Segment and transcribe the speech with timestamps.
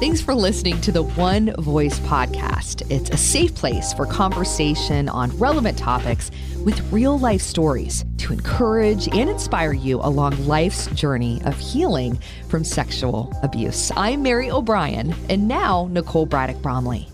[0.00, 2.90] Thanks for listening to the One Voice podcast.
[2.90, 6.30] It's a safe place for conversation on relevant topics
[6.64, 12.64] with real life stories to encourage and inspire you along life's journey of healing from
[12.64, 13.92] sexual abuse.
[13.94, 17.06] I'm Mary O'Brien, and now Nicole Braddock Bromley.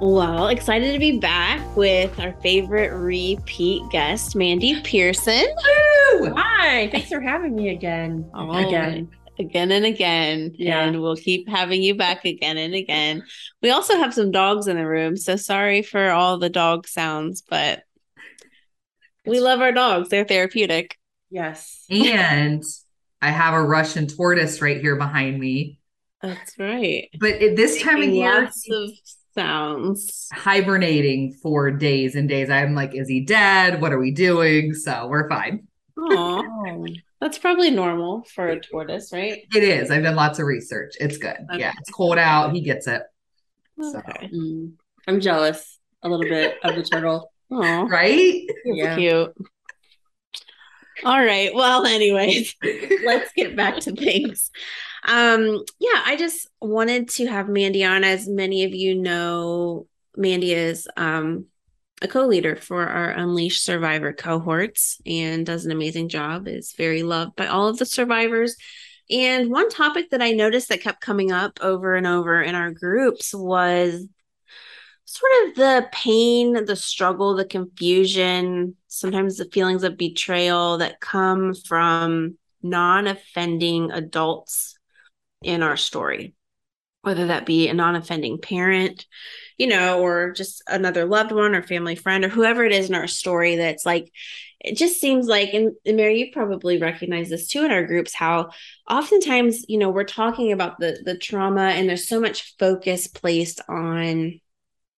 [0.00, 5.44] Well, excited to be back with our favorite repeat guest, Mandy Pearson.
[6.12, 6.32] Woo!
[6.36, 8.24] Hi, thanks for having me again.
[8.34, 9.08] Oh, again
[9.38, 10.52] again and again.
[10.54, 10.82] Yeah.
[10.84, 13.22] And we'll keep having you back again and again.
[13.62, 15.16] We also have some dogs in the room.
[15.16, 17.82] So sorry for all the dog sounds, but
[19.24, 20.08] we love our dogs.
[20.08, 20.96] They're therapeutic.
[21.30, 21.84] Yes.
[21.90, 22.62] And
[23.20, 25.80] I have a Russian tortoise right here behind me.
[26.22, 27.08] That's right.
[27.18, 28.90] But at this time of year, lots of
[29.34, 32.48] sounds hibernating for days and days.
[32.48, 33.80] I'm like, is he dead?
[33.80, 34.72] What are we doing?
[34.74, 35.66] So we're fine.
[35.98, 36.86] Oh,
[37.20, 39.42] that's probably normal for a tortoise, right?
[39.54, 39.90] It is.
[39.90, 40.94] I've done lots of research.
[41.00, 41.36] It's good.
[41.50, 41.60] Okay.
[41.60, 42.52] Yeah, it's cold out.
[42.52, 43.02] He gets it.
[43.82, 43.90] Okay.
[43.90, 44.36] So.
[44.36, 44.72] Mm.
[45.08, 47.32] I'm jealous a little bit of the turtle.
[47.48, 48.42] Oh, right?
[48.64, 48.96] Yeah.
[48.96, 49.32] Cute.
[51.04, 51.54] All right.
[51.54, 52.56] Well, anyways,
[53.04, 54.50] let's get back to things.
[55.04, 58.02] Um, yeah, I just wanted to have Mandy on.
[58.02, 59.86] As many of you know,
[60.16, 61.46] Mandy is um
[62.02, 66.46] a co-leader for our Unleash Survivor cohorts and does an amazing job.
[66.48, 68.56] Is very loved by all of the survivors.
[69.10, 72.72] And one topic that I noticed that kept coming up over and over in our
[72.72, 74.06] groups was
[75.04, 81.54] sort of the pain, the struggle, the confusion, sometimes the feelings of betrayal that come
[81.54, 84.76] from non-offending adults
[85.42, 86.34] in our story.
[87.06, 89.06] Whether that be a non-offending parent,
[89.56, 92.94] you know, or just another loved one or family friend or whoever it is in
[92.94, 94.10] our story that's like,
[94.60, 98.14] it just seems like, and, and Mary, you probably recognize this too in our groups,
[98.14, 98.50] how
[98.90, 103.60] oftentimes, you know, we're talking about the the trauma and there's so much focus placed
[103.68, 104.40] on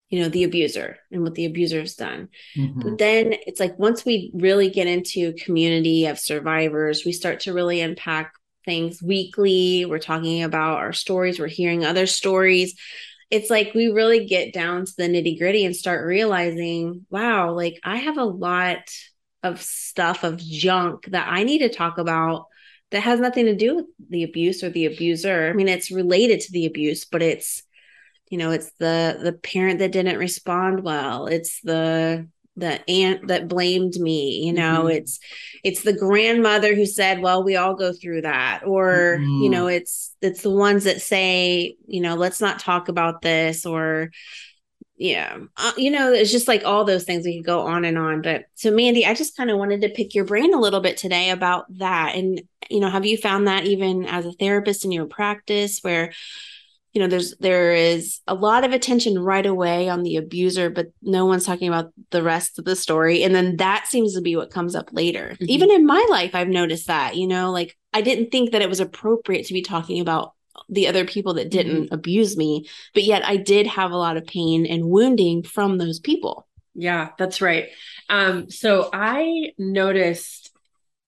[0.08, 2.80] you know the abuser and what the abuser's done mm-hmm.
[2.80, 7.52] but then it's like once we really get into community of survivors we start to
[7.52, 8.32] really unpack
[8.68, 12.74] things weekly we're talking about our stories we're hearing other stories
[13.30, 17.78] it's like we really get down to the nitty gritty and start realizing, wow, like
[17.84, 18.78] I have a lot
[19.42, 22.46] of stuff of junk that I need to talk about
[22.90, 25.48] that has nothing to do with the abuse or the abuser.
[25.48, 27.62] I mean, it's related to the abuse, but it's
[28.30, 31.26] you know, it's the the parent that didn't respond well.
[31.26, 34.96] It's the the aunt that blamed me you know mm-hmm.
[34.96, 35.20] it's
[35.64, 39.42] it's the grandmother who said well we all go through that or mm-hmm.
[39.42, 43.64] you know it's it's the ones that say you know let's not talk about this
[43.64, 44.10] or
[44.97, 47.97] yeah uh, you know it's just like all those things we could go on and
[47.97, 50.80] on but so mandy i just kind of wanted to pick your brain a little
[50.80, 54.84] bit today about that and you know have you found that even as a therapist
[54.84, 56.12] in your practice where
[56.93, 60.88] you know there's there is a lot of attention right away on the abuser but
[61.03, 64.37] no one's talking about the rest of the story and then that seems to be
[64.37, 65.44] what comes up later mm-hmm.
[65.48, 68.69] even in my life i've noticed that you know like i didn't think that it
[68.69, 70.32] was appropriate to be talking about
[70.69, 71.94] the other people that didn't mm-hmm.
[71.94, 76.00] abuse me but yet i did have a lot of pain and wounding from those
[76.00, 77.69] people yeah that's right
[78.09, 80.50] um so i noticed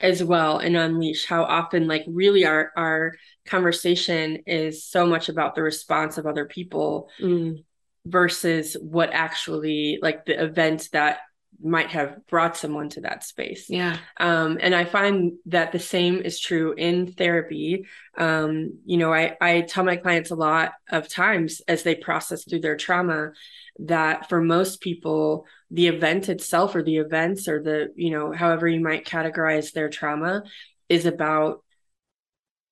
[0.01, 3.15] as well in unleash how often like really our our
[3.51, 7.63] conversation is so much about the response of other people mm.
[8.07, 11.19] versus what actually like the event that
[11.63, 13.69] might have brought someone to that space.
[13.69, 13.99] Yeah.
[14.19, 17.87] Um, and I find that the same is true in therapy.
[18.17, 22.45] Um, you know, I, I tell my clients a lot of times as they process
[22.45, 23.33] through their trauma
[23.81, 28.67] that for most people, the event itself or the events or the, you know, however
[28.67, 30.45] you might categorize their trauma
[30.89, 31.63] is about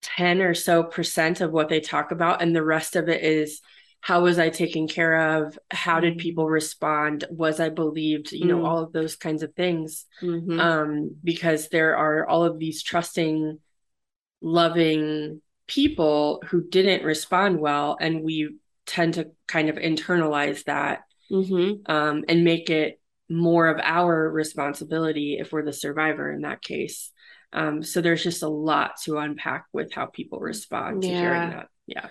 [0.03, 3.61] 10 or so percent of what they talk about and the rest of it is
[4.01, 6.21] how was i taken care of how did mm-hmm.
[6.21, 8.67] people respond was i believed you know mm.
[8.67, 10.61] all of those kinds of things mm-hmm.
[10.61, 13.59] um, because there are all of these trusting
[14.41, 18.57] loving people who didn't respond well and we
[18.87, 21.91] tend to kind of internalize that mm-hmm.
[21.93, 27.11] um, and make it more of our responsibility if we're the survivor in that case
[27.53, 31.21] um, so there's just a lot to unpack with how people respond to yeah.
[31.21, 31.69] hearing that.
[31.87, 32.07] Yeah.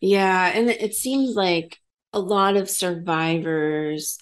[0.00, 0.46] Yeah.
[0.48, 1.78] And it seems like
[2.12, 4.18] a lot of survivors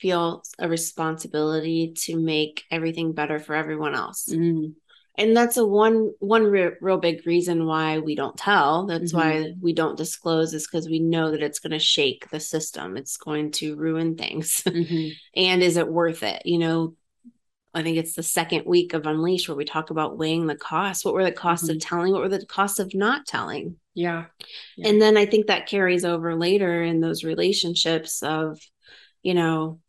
[0.00, 4.28] feel a responsibility to make everything better for everyone else.
[4.30, 4.74] Mm.
[5.16, 8.86] And that's a one one re- real big reason why we don't tell.
[8.86, 9.28] That's mm-hmm.
[9.28, 12.96] why we don't disclose is because we know that it's going to shake the system.
[12.96, 14.62] It's going to ruin things.
[14.66, 15.10] Mm-hmm.
[15.40, 16.42] and is it worth it?
[16.44, 16.96] You know,
[17.74, 21.04] I think it's the second week of Unleash where we talk about weighing the costs.
[21.04, 21.76] What were the costs mm-hmm.
[21.76, 22.12] of telling?
[22.12, 23.76] What were the costs of not telling?
[23.94, 24.26] Yeah.
[24.76, 24.88] Yeah.
[24.88, 28.60] And then I think that carries over later in those relationships of,
[29.22, 29.80] you know,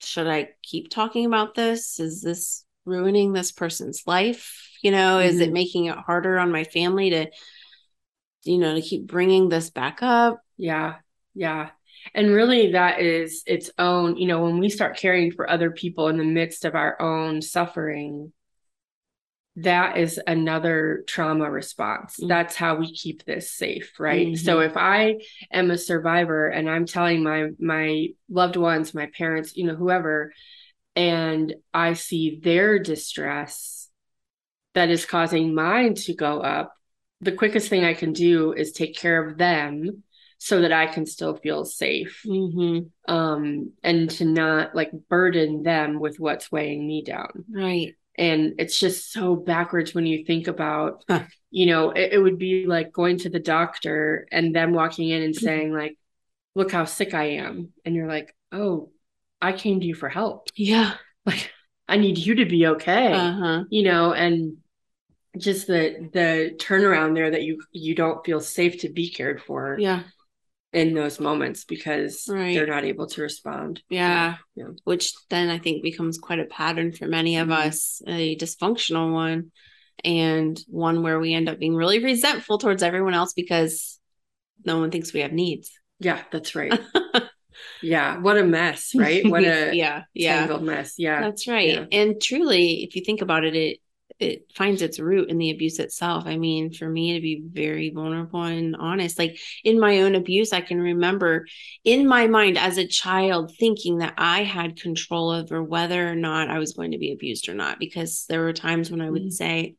[0.00, 2.00] should I keep talking about this?
[2.00, 4.70] Is this ruining this person's life?
[4.82, 5.54] You know, is it Mhm.
[5.54, 7.26] making it harder on my family to,
[8.44, 10.40] you know, to keep bringing this back up?
[10.56, 10.96] Yeah.
[11.34, 11.70] Yeah.
[12.14, 16.08] And really, that is its own, you know, when we start caring for other people
[16.08, 18.32] in the midst of our own suffering,
[19.62, 22.18] that is another trauma response.
[22.20, 22.28] Mm.
[22.28, 24.36] That's how we keep this safe, right?
[24.36, 25.16] So if I
[25.52, 30.32] am a survivor and I'm telling my my loved ones, my parents, you know, whoever,
[30.94, 33.88] and I see their distress
[34.74, 36.72] that is causing mine to go up,
[37.20, 40.04] the quickest thing I can do is take care of them
[40.38, 42.22] so that I can still feel safe.
[42.26, 43.12] Mm-hmm.
[43.12, 47.94] Um, and to not like burden them with what's weighing me down Right.
[48.16, 51.24] and it's just so backwards when you think about Huh.
[51.50, 55.22] you know it, it would be like going to the doctor and them walking in
[55.22, 55.44] and Mm-hmm.
[55.44, 55.96] saying like
[56.54, 58.90] look how sick i am and you're like oh
[59.40, 60.94] i came to you for help Yeah.
[61.26, 61.50] like
[61.88, 63.64] i need you to be okay Uh-huh.
[63.70, 64.58] you know and
[65.38, 69.78] just the the turnaround there that you you don't feel safe to be cared for
[69.78, 70.02] Yeah.
[70.72, 72.54] In those moments because Right.
[72.54, 74.36] they're not able to respond Yeah.
[74.54, 74.66] Yeah.
[74.84, 77.66] Which then I think becomes quite a pattern for many of Mhm.
[77.66, 79.50] us, a dysfunctional one,
[80.04, 83.98] and one where we end up being really resentful towards everyone else because
[84.64, 85.70] no one thinks we have needs.
[86.00, 86.78] yeah that's right
[87.82, 90.04] yeah what a mess right what a yeah.
[90.14, 90.40] Yeah.
[90.40, 91.70] tangled mess yeah That's right.
[91.74, 91.86] Yeah.
[91.90, 93.78] And truly, if you think about it, it
[94.18, 96.24] it finds its root in the abuse itself.
[96.26, 100.52] I mean, for me to be very vulnerable and honest, like in my own abuse,
[100.52, 101.46] I can remember
[101.84, 106.50] in my mind as a child thinking that I had control over whether or not
[106.50, 109.26] I was going to be abused or not, because there were times when I would
[109.26, 109.32] Mhm.
[109.32, 109.76] say,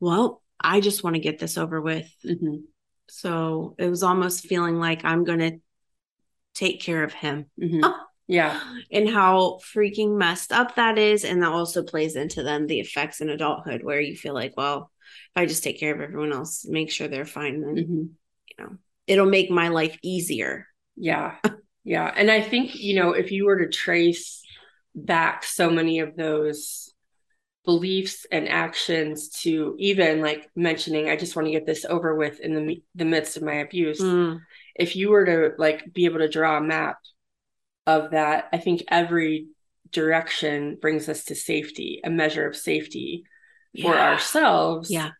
[0.00, 2.12] Well, I just want to get this over with.
[2.24, 2.64] Mhm.
[3.08, 5.60] So it was almost feeling like I'm going to
[6.54, 7.94] take care of him Mhm.
[8.26, 8.60] Yeah.
[8.90, 13.20] and how freaking messed up that is and that also plays into then the effects
[13.20, 14.90] in adulthood where you feel like well
[15.36, 18.08] if i just take care of everyone else make sure they're fine then Mhm.
[18.48, 18.76] you know
[19.06, 20.66] it'll make my life easier
[20.96, 21.36] Yeah.
[21.84, 22.10] Yeah.
[22.16, 24.40] And I think, you know, if you were to trace
[24.94, 26.94] back so many of those
[27.66, 32.40] beliefs and actions to even like mentioning, I just want to get this over with
[32.40, 34.40] in the, the midst of my abuse, Mm,
[34.74, 36.96] if you were to like be able to draw a map
[37.86, 39.48] of that, I think every
[39.92, 43.24] direction brings us to safety, a measure of safety
[43.80, 44.12] for yeah.
[44.12, 44.90] ourselves.
[44.90, 45.10] yeah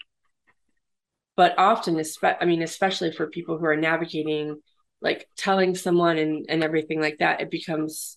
[1.37, 2.01] but often
[2.41, 4.57] i mean especially for people who are navigating
[5.03, 8.17] like telling someone and and everything like that it becomes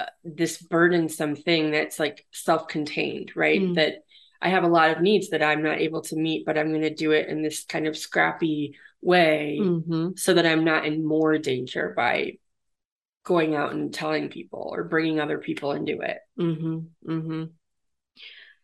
[0.00, 3.74] uh, this burdensome thing that's like self-contained right Mm.
[3.76, 3.94] that
[4.42, 6.82] i have a lot of needs that i'm not able to meet but i'm going
[6.82, 11.06] to do it in this kind of scrappy way hmm so that i'm not in
[11.06, 12.32] more danger by
[13.24, 17.44] going out and telling people or bringing other people into it hmm hmm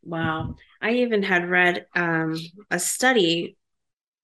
[0.03, 2.37] wow i even had read um
[2.71, 3.57] a study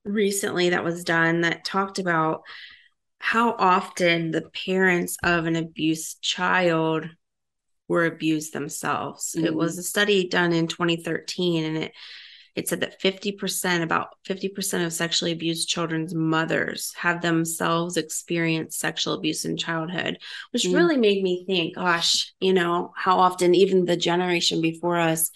[0.05, 2.43] recently that was done that talked about
[3.21, 7.07] how often the parents of an abused child
[7.89, 9.35] were abused themselves.
[9.37, 9.57] It Mhm.
[9.57, 11.93] was a study done in 2013 and it
[12.57, 19.15] it said that 50% about 50% of sexually abused children's mothers have themselves experienced sexual
[19.15, 20.19] abuse in childhood,
[20.53, 20.75] which Mm.
[20.75, 25.31] really made me think, gosh, you know, how often even the generation before us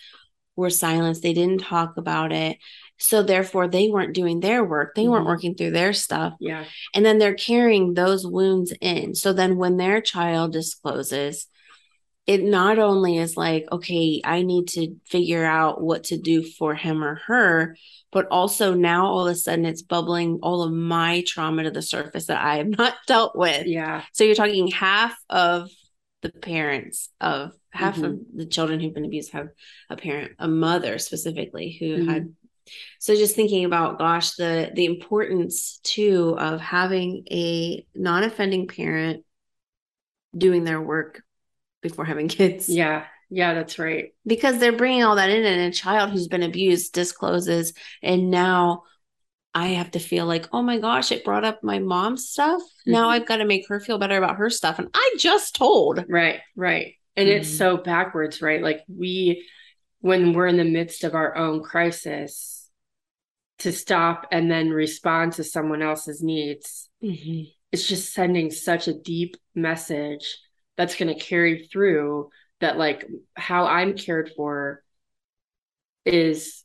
[0.56, 1.22] were silenced.
[1.22, 2.58] They didn't talk about it.
[2.98, 4.94] So therefore they weren't doing their work.
[4.94, 5.28] They weren't Mhm.
[5.28, 9.76] working through their stuff yeah and then they're carrying those wounds in so then when
[9.78, 11.46] their child discloses
[12.26, 16.74] it not only is like okay i need to figure out what to do for
[16.74, 17.76] him or her
[18.12, 21.82] but also now all of a sudden it's bubbling all of my trauma to the
[21.82, 23.66] surface that i have not dealt with.
[23.66, 24.04] Yeah.
[24.12, 25.70] So you're talking half of
[26.22, 28.36] the parents of half of mm-hmm.
[28.36, 29.48] the children who've been abused have
[29.88, 32.10] a parent a mother specifically who mm-hmm.
[32.10, 32.34] had
[32.98, 39.24] so just thinking about gosh the the importance too of having a non-offending parent
[40.36, 41.22] doing their work
[41.82, 45.76] before having kids yeah yeah that's right because they're bringing all that in and a
[45.76, 47.72] child who's been abused discloses
[48.02, 48.82] and now
[49.54, 53.08] i have to feel like oh my gosh it brought up my mom's stuff now
[53.08, 53.12] Mhm.
[53.12, 56.40] i've got to make her feel better about her stuff and i just told Right,
[56.56, 56.94] right.
[57.16, 57.56] And it's Mhm.
[57.58, 58.62] so backwards, right?
[58.62, 59.44] Like we,
[60.00, 62.68] when we're in the midst of our own crisis,
[63.58, 66.88] to stop and then respond to someone else's needs,
[67.72, 70.38] it's just sending such a deep message
[70.80, 74.82] that's going to carry through that, like, how I'm cared for
[76.06, 76.64] is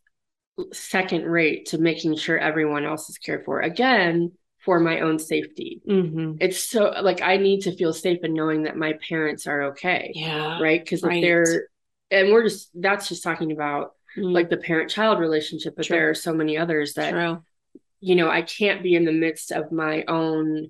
[0.71, 3.59] second rate to making sure everyone else is cared for.
[3.59, 4.31] Again,
[4.63, 5.81] for my own safety.
[5.87, 6.37] Mm-hmm.
[6.39, 10.11] It's so like I need to feel safe in knowing that my parents are okay.
[10.15, 10.59] Yeah.
[10.61, 10.81] Right.
[10.83, 11.21] Because Right.
[11.21, 11.67] they're,
[12.09, 15.97] and we're just, that's just talking about Mm, like the parent child relationship, but True.
[15.97, 17.43] there are so many others that, true.
[17.99, 20.69] you know, I can't be in the midst of my own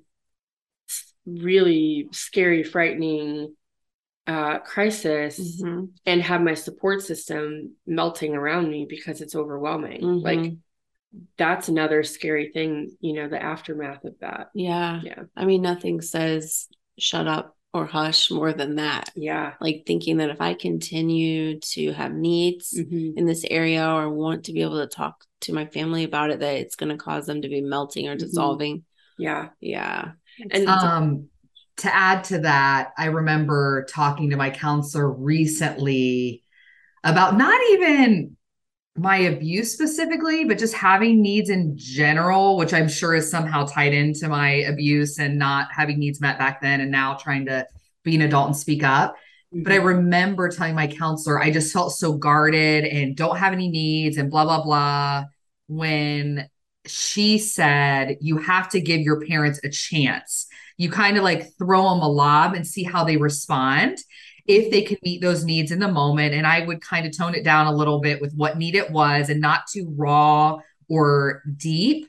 [1.26, 3.56] really scary, frightening
[4.28, 5.90] uh crisis Mhm.
[6.08, 10.02] and have my support system melting around me because it's overwhelming.
[10.02, 10.24] Mhm.
[10.24, 10.54] Like
[11.38, 14.50] that's another scary thing, you know, the aftermath of that.
[14.56, 15.00] yeah.
[15.04, 15.24] Yeah.
[15.36, 16.68] I mean, nothing says
[16.98, 19.12] shut up or hush more than that.
[19.16, 19.54] Yeah.
[19.62, 23.18] Like thinking that if I continue to have needs Mhm.
[23.18, 26.40] in this area or want to be able to talk to my family about it,
[26.40, 28.20] that it's going to cause them to be melting or Mhm.
[28.20, 28.86] dissolving.
[29.18, 29.50] Yeah.
[29.60, 30.14] Yeah.
[30.52, 31.30] And Um,
[31.78, 36.42] to add to that, I remember talking to my counselor recently
[37.04, 38.38] about not even
[38.98, 43.94] my abuse specifically, but just having needs in general, which I'm sure is somehow tied
[43.94, 47.68] into my abuse and not having needs met back then and now trying to
[48.04, 49.16] be an adult and speak up.
[49.52, 53.70] But I remember telling my counselor, I just felt so guarded and don't have any
[53.70, 55.26] needs and blah, blah, blah.
[55.68, 56.50] When
[56.88, 60.48] she said, you have to give your parents a chance.
[60.78, 63.98] You kind of like throw them a lob and see how they respond
[64.48, 66.34] if they can meet those needs in the moment.
[66.34, 68.92] And I would kind of tone it down a little bit with what need it
[68.92, 72.08] was and not too raw or deep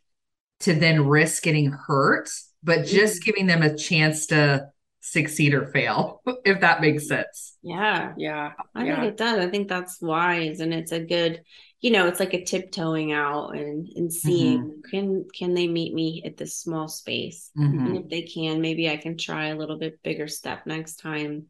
[0.61, 2.29] to then risk getting hurt,
[2.63, 3.27] but just mm-hmm.
[3.27, 4.69] giving them a chance to
[5.01, 7.57] succeed or fail, if that makes sense.
[7.63, 8.13] Yeah.
[8.17, 8.53] yeah.
[8.75, 8.97] I yeah.
[8.97, 9.39] think it does.
[9.39, 11.43] I think that's wise, and it's a good,
[11.81, 16.23] you know, it's like a tiptoeing out and and seeing can can they meet me
[16.25, 17.87] at this small space, Mhm.
[17.87, 21.47] and if they can, maybe I can try a little bit bigger step next time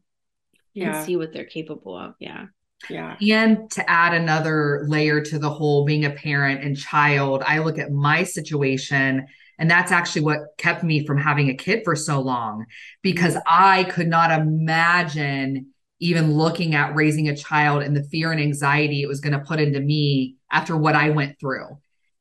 [0.73, 0.97] yeah.
[0.97, 2.15] and see what they're capable of.
[2.19, 2.47] Yeah.
[2.89, 3.15] yeah.
[3.21, 7.79] And to add another layer to the whole being a parent and child, I look
[7.79, 9.25] at my situation,
[9.57, 12.65] and that's actually what kept me from having a kid for so long
[13.01, 18.39] because I could not imagine even looking at raising a child and the fear and
[18.39, 21.79] anxiety it was going to put into me after what I went through.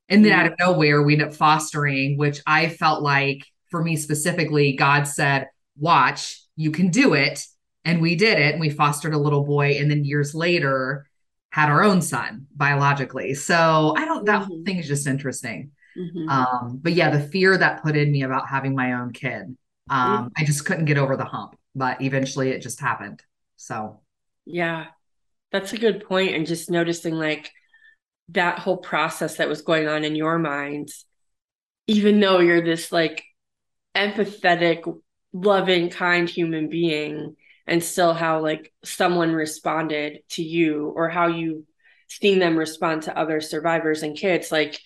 [0.08, 3.96] And then out of nowhere, we ended up fostering, which I felt like for me
[3.96, 7.44] specifically, God said, Watch, you can do it.
[7.84, 8.52] And we did it.
[8.52, 9.72] And we fostered a little boy.
[9.78, 11.06] And then years later,
[11.50, 13.34] had our own son biologically.
[13.34, 14.64] So I don't, that whole Mhm.
[14.64, 15.72] thing is just interesting.
[15.96, 16.28] Mhm.
[16.28, 19.56] Um, but yeah, the fear that put in me about having my own kid,
[19.88, 23.22] um, I just couldn't get over the hump, but eventually it just happened.
[23.56, 24.00] So
[24.44, 24.86] Yeah.
[25.52, 26.34] That's a good point.
[26.34, 27.50] And just noticing like
[28.30, 30.90] that whole process that was going on in your mind,
[31.86, 33.24] even though you're this like
[33.96, 34.82] empathetic,
[35.32, 37.36] loving, kind human being,
[37.66, 41.66] and still how like someone responded to you or how you
[42.08, 44.80] seen them respond to other survivors and kids, like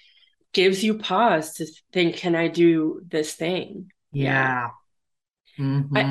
[0.52, 3.92] gives you pause to think, can I do this thing?
[4.12, 4.70] yeah.
[5.58, 5.94] Mhm.
[5.94, 6.06] I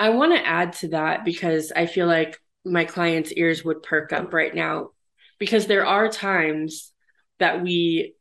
[0.00, 4.32] want to add to that because I feel like my clients' ears would perk up
[4.32, 4.90] right now
[5.38, 6.92] because there are times
[7.38, 8.14] that we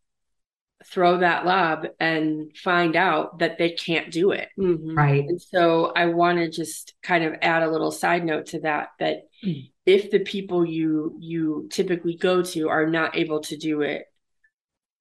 [0.86, 4.50] throw that lob and find out that they can't do it.
[4.58, 4.96] Mhm.
[4.98, 5.24] right.
[5.28, 8.90] And so I want to just kind of add a little side note to that
[9.00, 9.72] that Mm.
[9.86, 14.06] if the people you you typically go to are not able to do it,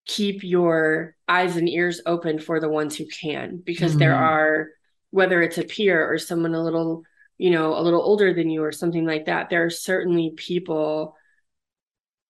[0.06, 4.20] keep your eyes and ears open for the ones who can because there Mm.
[4.20, 4.68] are
[5.12, 7.04] whether it's a peer or someone a little,
[7.38, 11.14] you know, a little older than you or something like that, there are certainly people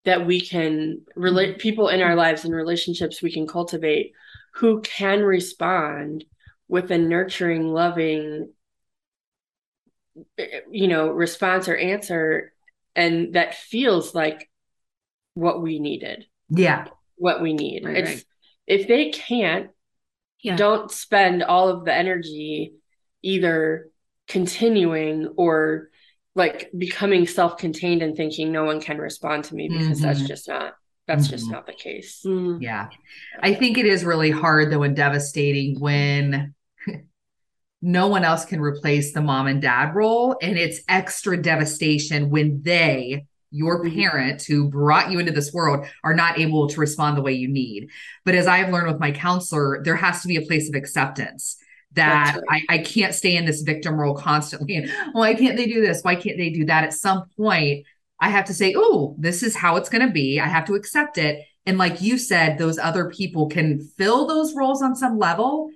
[0.04, 1.58] that we can relate mm-hmm.
[1.60, 4.12] people in our lives and relationships we can cultivate
[4.54, 6.24] who can respond
[6.68, 8.50] with a nurturing, loving,
[10.38, 12.52] eh, eh, you know, response or answer,
[12.94, 14.50] and that feels like
[15.34, 16.88] what we needed, Yeah.
[17.16, 17.84] what we need.
[17.84, 18.24] Right, it's right.
[18.66, 19.70] if they can't,
[20.42, 20.56] Yeah.
[20.56, 22.74] don't spend all of the energy
[23.22, 23.88] either
[24.28, 25.88] continuing or
[26.34, 30.26] like becoming self-contained and thinking no one can respond to me because that's Mhm.
[30.28, 30.74] just not
[31.08, 31.52] that's just Mhm.
[31.52, 32.22] not the case.
[32.24, 32.62] Mm.
[32.62, 32.88] Yeah.
[33.40, 36.54] I think it is really hard though and devastating when
[37.82, 40.36] no one else can replace the mom and dad role.
[40.40, 43.94] And it's extra devastation when they, your Mhm.
[43.94, 47.48] parent who brought you into this world, are not able to respond the way you
[47.48, 47.88] need.
[48.24, 51.56] But as I've learned with my counselor, there has to be a place of acceptance
[51.94, 54.76] that That's I, I can't stay in this victim role constantly.
[54.76, 56.02] And why can't they do this?
[56.02, 56.84] Why can't they do that?
[56.84, 57.84] At some point,
[58.18, 60.40] I have to say, oh, this is how it's going to be.
[60.40, 61.44] I have to accept it.
[61.66, 65.70] And like you said, those other people can fill those roles on some level.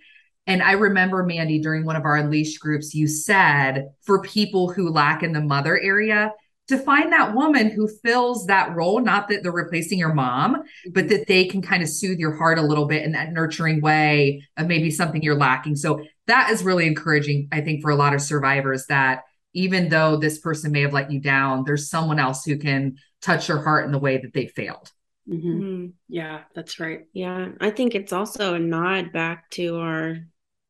[0.47, 4.91] And I remember, Mandy, during one of our Unleashed groups, you said for people who
[4.91, 6.33] lack in the mother area,
[6.69, 11.09] to find that woman who fills that role, not that they're replacing your mom, but
[11.09, 14.43] that they can kind of soothe your heart a little bit in that nurturing way
[14.57, 15.77] of maybe something you're lacking.
[15.77, 20.17] So that is really encouraging, I think, for a lot of survivors that even though
[20.17, 23.87] this person may have let you down, there's someone else who can touch your heart
[23.87, 24.91] in the way that they failed.
[25.29, 25.49] Mm-hmm.
[25.49, 25.87] Mm-hmm.
[26.09, 27.03] Yeah, that's right.
[27.13, 27.49] Yeah.
[27.61, 30.19] I think it's also a nod back to our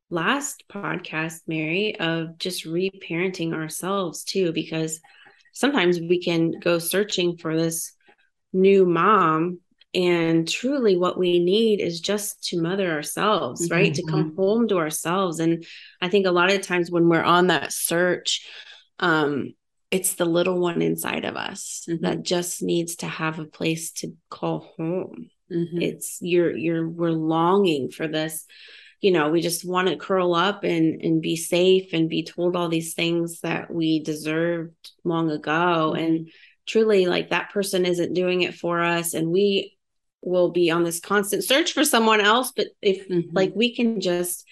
[0.08, 5.00] last podcast, Mary, of just reparenting ourselves too, because
[5.56, 7.94] sometimes we can go searching for this
[8.52, 9.58] new mom
[9.94, 13.74] and truly what we need is just to mother ourselves mm-hmm.
[13.74, 14.36] right to come mm-hmm.
[14.36, 15.64] home to ourselves and
[16.02, 18.46] i think a lot of times when we're on that search
[19.00, 19.52] um
[19.90, 22.04] it's the little one inside of us mm-hmm.
[22.04, 25.80] that just needs to have a place to call home mm-hmm.
[25.80, 28.44] it's you're you're we're longing for this
[29.06, 32.56] you know we just want to curl up and and be safe and be told
[32.56, 36.04] all these things that we deserved long ago mm-hmm.
[36.04, 36.30] and
[36.66, 39.78] truly like that person isn't doing it for us and we
[40.22, 43.30] will be on this constant search for someone else but if mm-hmm.
[43.32, 44.44] like we can just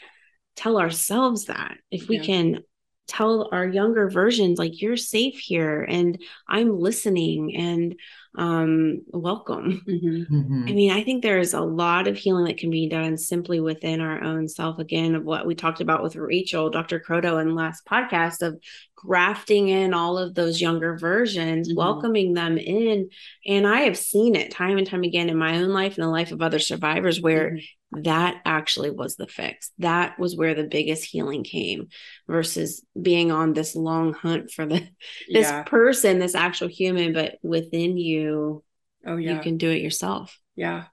[0.54, 2.23] tell ourselves that if we yeah.
[2.23, 2.62] can
[3.08, 7.96] tell our younger versions like you're safe here and i'm listening and
[8.37, 10.35] um welcome mm-hmm.
[10.35, 10.64] Mm-hmm.
[10.69, 14.00] i mean i think there's a lot of healing that can be done simply within
[14.00, 17.55] our own self again of what we talked about with rachel dr croto in the
[17.55, 18.61] last podcast of
[18.97, 21.79] grafting in all of those younger versions mm-hmm.
[21.79, 23.09] welcoming them in
[23.47, 26.11] and i have seen it time and time again in my own life and the
[26.11, 27.64] life of other survivors where mm-hmm
[28.03, 29.71] that actually was the fix.
[29.79, 31.89] That was where the biggest healing came
[32.27, 34.79] versus being on this long hunt for the
[35.29, 35.63] this yeah.
[35.63, 38.63] person, this actual human, but within you,
[39.07, 40.39] oh yeah, you can do it yourself.
[40.57, 40.85] Yeah.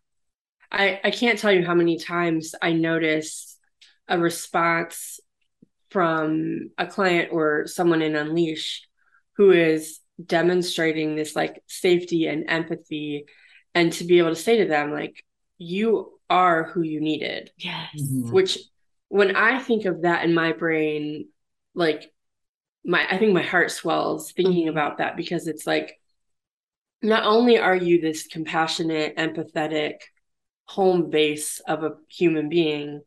[0.71, 3.57] I I can't tell you how many times I notice
[4.07, 5.19] a response
[5.89, 8.87] from a client or someone in Unleash
[9.37, 13.25] who is demonstrating this like safety and empathy
[13.73, 15.23] and to be able to say to them like
[15.57, 17.51] you are who you needed.
[17.57, 17.89] Yes.
[17.99, 18.31] Mm-hmm.
[18.31, 18.57] Which
[19.09, 21.27] when I think of that in my brain,
[21.75, 22.11] like
[22.85, 24.69] my I think my heart swells thinking mm-hmm.
[24.69, 25.99] about that because it's like
[27.01, 29.95] not only are you this compassionate, empathetic
[30.65, 33.01] home base of a human being,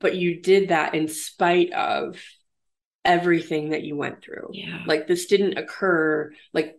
[0.00, 2.20] but you did that in spite of
[3.04, 4.48] everything that you went through.
[4.52, 4.82] Yeah.
[4.86, 6.76] Like this didn't occur like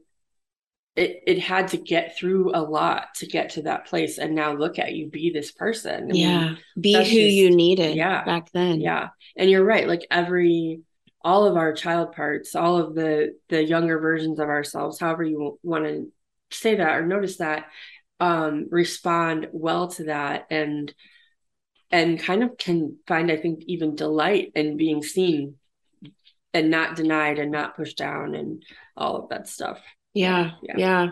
[0.95, 4.53] it it had to get through a lot to get to that place and now
[4.53, 6.11] look at you be this person.
[6.11, 8.23] I yeah mean, be who just, you needed yeah.
[8.23, 8.79] back then.
[8.79, 9.09] Yeah.
[9.35, 10.81] And you're right like every
[11.25, 15.59] all of our child parts all of the the younger versions of ourselves however you
[15.63, 16.11] want to
[16.51, 17.65] say that or notice that
[18.19, 20.93] um respond well to that and
[21.91, 25.55] and kind of can find i think even delight in being seen
[26.53, 28.63] and not denied and not pushed down and
[28.95, 29.81] all of that stuff
[30.15, 30.75] yeah, yeah.
[30.77, 31.07] Yeah.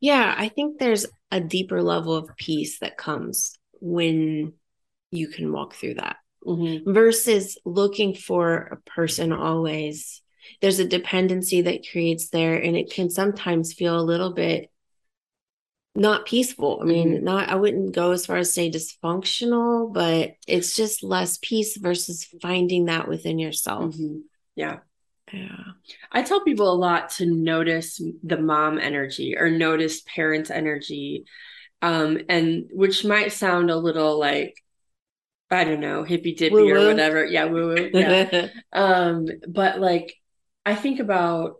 [0.00, 0.34] Yeah.
[0.36, 4.52] I think there's a deeper level of peace that comes when
[5.10, 6.16] you can walk through that
[6.46, 6.92] mm-hmm.
[6.92, 10.20] versus looking for a person always.
[10.60, 14.70] There's a dependency that creates there, and it can sometimes feel a little bit
[15.94, 16.80] not peaceful.
[16.82, 17.24] I mean, mm-hmm.
[17.24, 22.26] not I wouldn't go as far as say dysfunctional, but it's just less peace versus
[22.42, 23.94] finding that within yourself.
[23.94, 24.18] Mm-hmm.
[24.56, 24.78] Yeah.
[25.32, 25.56] Yeah.
[26.12, 31.24] I tell people a lot to notice the mom energy or notice parents' energy.
[31.82, 34.56] Um, and which might sound a little like,
[35.50, 36.74] I don't know, hippy dippy woo-woo.
[36.74, 37.24] or whatever.
[37.24, 37.90] Yeah, woo woo.
[37.92, 38.48] Yeah.
[38.72, 40.14] um, but like
[40.66, 41.56] I think about,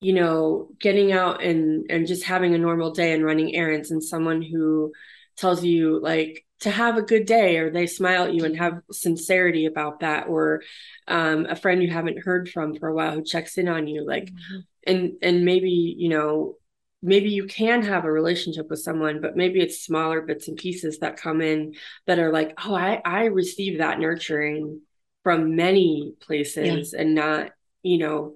[0.00, 4.02] you know, getting out and and just having a normal day and running errands and
[4.02, 4.92] someone who
[5.36, 8.80] tells you like to have a good day or they smile at you and have
[8.90, 10.62] sincerity about that or
[11.06, 14.06] um, a friend you haven't heard from for a while who checks in on you
[14.06, 14.58] like mm-hmm.
[14.86, 16.54] and and maybe you know
[17.02, 20.98] maybe you can have a relationship with someone but maybe it's smaller bits and pieces
[20.98, 21.74] that come in
[22.06, 24.80] that are like oh i i receive that nurturing
[25.22, 27.00] from many places yeah.
[27.00, 27.50] and not
[27.82, 28.34] you know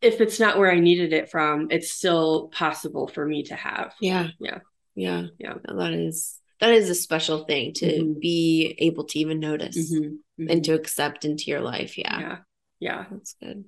[0.00, 3.92] if it's not where i needed it from it's still possible for me to have
[4.00, 4.58] yeah yeah
[4.94, 5.26] yeah.
[5.38, 5.54] Yeah.
[5.64, 8.20] That is that is a special thing to mm-hmm.
[8.20, 10.04] be able to even notice mm-hmm.
[10.42, 10.50] Mm-hmm.
[10.50, 11.98] and to accept into your life.
[11.98, 12.20] Yeah.
[12.20, 12.36] Yeah.
[12.80, 13.04] Yeah.
[13.10, 13.64] That's good.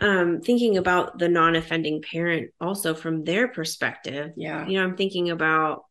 [0.00, 4.66] Um thinking about the non-offending parent also from their perspective yeah.
[4.66, 5.84] you know i'm thinking about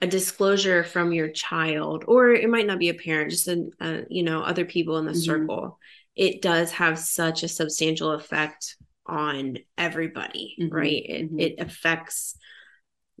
[0.00, 4.04] a disclosure from your child or it might not be a parent just a, a
[4.10, 5.20] you know other people in the mm-hmm.
[5.20, 5.78] circle.
[6.14, 8.76] It does have such a substantial effect
[9.08, 10.74] on everybody mm-hmm.
[10.74, 11.40] right it, mm-hmm.
[11.40, 12.36] it affects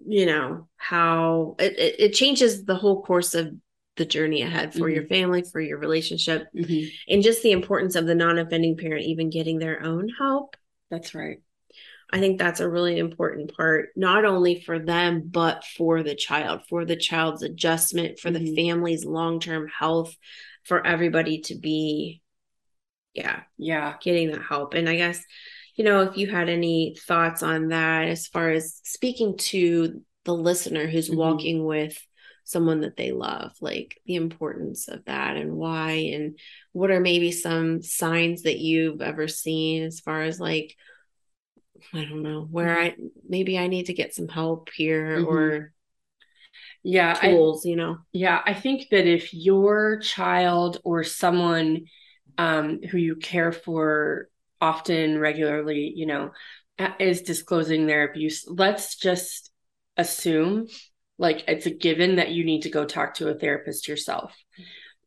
[0.06, 3.54] you know how it, it, it, changes the whole course of
[3.96, 4.94] the journey ahead for mm-hmm.
[4.94, 6.88] your family for your relationship mm-hmm.
[7.08, 10.56] and just the importance of the non-offending parent even getting their own help
[10.90, 11.38] That's right.
[12.12, 16.62] I think that's a really important part, not only for them, but for the child,
[16.68, 20.16] for the child's adjustment, for the family's long term health,
[20.62, 22.22] for everybody to be,
[23.12, 23.96] yeah, Yeah.
[24.00, 24.74] getting that help.
[24.74, 25.24] And I guess,
[25.76, 30.34] you know, if you had any thoughts on that as far as speaking to the
[30.34, 31.16] listener who's Mhm.
[31.16, 31.96] walking with
[32.44, 36.38] someone that they love, like the importance of that and why, and
[36.72, 40.76] what are maybe some signs that you've ever seen as far as like,
[41.92, 42.96] I don't know, where I
[43.28, 45.28] maybe I need to get some help here Mhm.
[45.28, 45.72] or
[46.82, 47.18] Yeah.
[47.20, 47.98] I, tools, you know?
[48.12, 51.86] Yeah, I think that if your child or someone
[52.38, 54.28] um, who you care for
[54.60, 56.30] often, regularly, you know,
[56.98, 59.50] is disclosing their abuse, let's just
[59.96, 60.66] assume
[61.18, 64.34] like it's a given that you need to go talk to a therapist yourself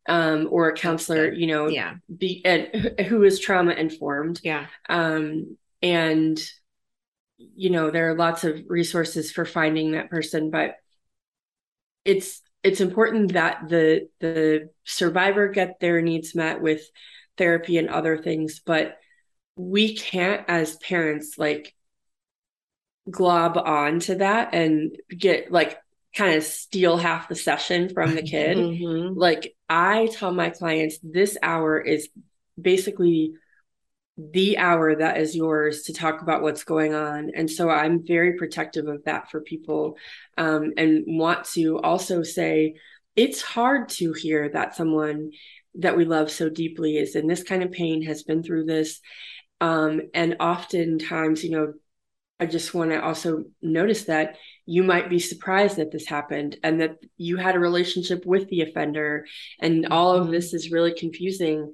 [0.07, 1.95] um, or a counselor, you know, Yeah.
[2.15, 2.67] be and
[3.07, 4.41] who is trauma informed.
[4.43, 4.65] Yeah.
[4.87, 6.39] Um, and
[7.37, 10.75] you know, there are lots of resources for finding that person, but
[12.05, 16.81] it's it's important that the the survivor get their needs met with
[17.37, 18.97] therapy and other things but
[19.59, 21.75] we can't as parents like
[23.11, 25.77] glob on to that and get like
[26.15, 29.17] kind of steal half the session from the kid Mhm.
[29.17, 32.07] like i tell my clients this hour is
[32.59, 33.33] basically
[34.17, 38.33] the hour that is yours to talk about what's going on and so i'm very
[38.37, 39.97] protective of that for people
[40.37, 42.75] um, and want to also say
[43.17, 45.31] it's hard to hear that someone
[45.75, 49.01] that we love so deeply is in this kind of pain has been through this
[49.61, 51.73] um, and oftentimes you know
[52.39, 56.79] i just want to also notice that you might be surprised that this happened and
[56.81, 59.25] that you had a relationship with the offender
[59.59, 61.71] and all of this is really confusing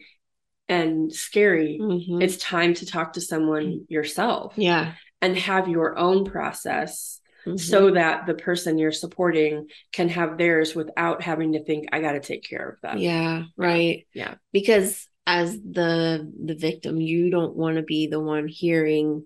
[0.68, 2.22] and scary Mhm.
[2.24, 4.94] it's time to talk to someone yourself yeah.
[5.22, 7.60] and have your own process Mhm.
[7.60, 12.14] so that the person you're supporting can have theirs without having to think i got
[12.14, 14.36] to take care of that yeah right Yeah.
[14.52, 19.26] because as the the victim you don't want to be the one hearing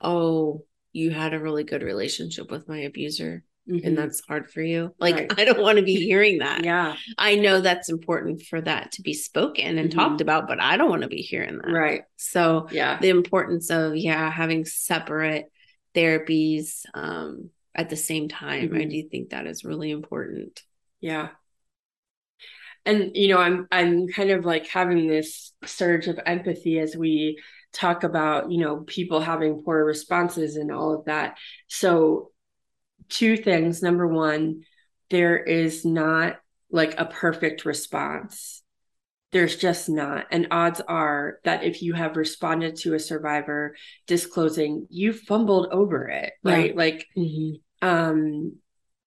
[0.00, 3.84] oh you had a really good relationship with my abuser Mhm.
[3.84, 5.32] and that's hard for you like Right.
[5.38, 9.02] i don't want to be hearing that yeah i know that's important for that to
[9.02, 9.94] be spoken and Mhm.
[9.94, 13.70] talked about but i don't want to be hearing that right so yeah the importance
[13.70, 15.46] of yeah having separate
[15.94, 18.90] therapies um at the same time i Mhm.
[18.90, 20.60] do think that is really important
[21.00, 21.30] Yeah.
[22.84, 27.40] And you know, I'm I'm kind of like having this surge of empathy as we
[27.72, 31.38] talk about, you know, people having poor responses and all of that.
[31.68, 32.30] So
[33.08, 33.82] two things.
[33.82, 34.62] Number one,
[35.10, 36.36] there is not
[36.70, 38.62] like a perfect response.
[39.30, 40.26] There's just not.
[40.30, 43.74] And odds are that if you have responded to a survivor
[44.06, 46.76] disclosing, you fumbled over it, right?
[46.76, 47.06] Like
[47.80, 48.56] um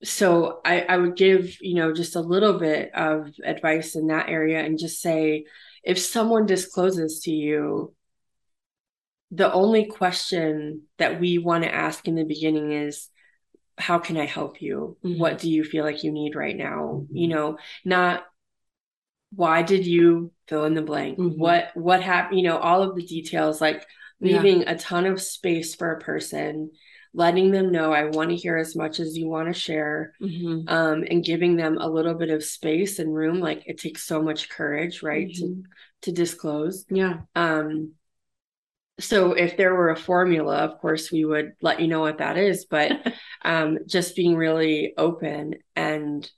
[0.06, 4.30] so I, I would give you know just a little bit of advice in that
[4.30, 5.46] area and just say
[5.84, 7.94] if someone discloses to you
[9.32, 13.10] the only question that we want to ask in the beginning is
[13.78, 15.18] how can i help you Mhm.
[15.18, 18.24] what do you feel like you need right now you know not
[19.36, 21.38] why did you fill in the blank Mhm.
[21.38, 23.86] what what happened you know all of the details like
[24.20, 24.42] Yeah.
[24.42, 26.72] leaving a ton of space for a person
[27.16, 30.70] letting them know i want to hear as much as you want to share Mhm.
[30.70, 34.22] um, and giving them a little bit of space and room like it takes so
[34.22, 35.64] much courage right to Mhm.
[36.02, 37.94] to disclose yeah um
[39.00, 42.38] so if there were a formula of course we would let you know what that
[42.38, 42.92] is but
[43.44, 46.30] um just being really open and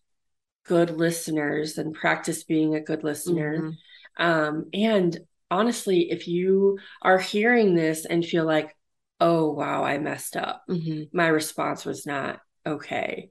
[0.65, 3.75] good listeners and practice being a good listener Mhm.
[4.17, 8.75] um and honestly if you are hearing this and feel like
[9.19, 11.09] oh wow i messed up Mhm.
[11.13, 13.29] my response was not okay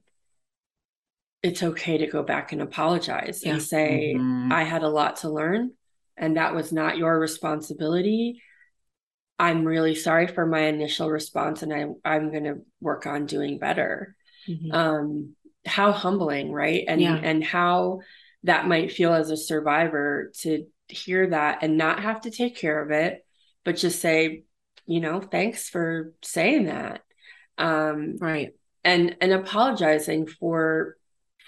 [1.43, 3.53] it's okay to go back and apologize Yeah.
[3.53, 4.51] and say Mhm.
[4.51, 5.73] i had a lot to learn
[6.17, 8.41] and that was not your responsibility
[9.39, 13.59] i'm really sorry for my initial response and I, i'm going to work on doing
[13.59, 14.15] better
[14.47, 14.73] Mhm.
[14.73, 17.15] um how humbling right and Yeah.
[17.21, 17.99] and how
[18.43, 22.81] that might feel as a survivor to hear that and not have to take care
[22.81, 23.25] of it
[23.63, 24.43] but just say
[24.87, 27.01] you know thanks for saying that
[27.57, 30.95] um right and and apologizing for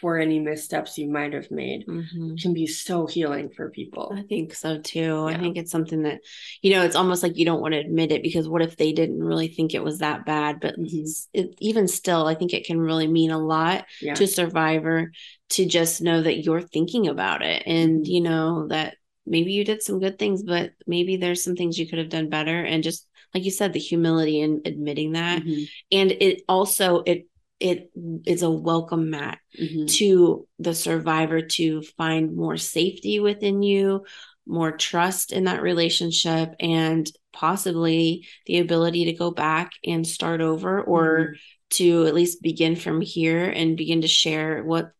[0.01, 2.41] for any missteps you might have made Mhm.
[2.41, 5.25] can be so healing for people I think so too.
[5.25, 6.21] I think it's something that,
[6.61, 8.93] you know, it's almost like you don't want to admit it because what if they
[8.93, 10.61] didn't really think it was that bad?
[10.61, 11.27] But Mhm.
[11.33, 15.11] it, even still, I think it can really mean a lot yeah to survivor
[15.49, 18.07] to just know that you're thinking about it and Mhm.
[18.07, 21.89] you know that maybe you did some good things, but maybe there's some things you
[21.89, 22.63] could have done better.
[22.63, 25.43] And just like you said, the humility in admitting that.
[25.43, 25.69] Mhm.
[25.91, 27.27] And it also it
[27.59, 27.91] it
[28.25, 29.89] is a welcome mat Mhm.
[29.97, 34.05] to the survivor to find more safety within you,
[34.47, 40.81] more trust in that relationship, and possibly the ability to go back and start over
[40.81, 41.35] or
[41.71, 44.91] to at least begin from here and begin to share what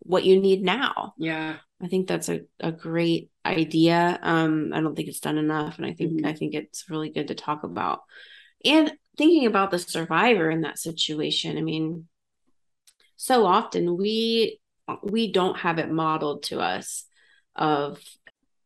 [0.00, 1.14] what you need now.
[1.18, 1.58] Yeah.
[1.80, 4.18] I think that's a, a great idea.
[4.22, 6.24] Um, I don't think it's done enough, and I think Mhm.
[6.24, 8.02] I think it's really good to talk about.
[8.64, 12.08] And thinking about the survivor in that situation, I mean,
[13.16, 14.60] so often we
[15.02, 17.04] we don't have it modeled to us
[17.56, 18.00] of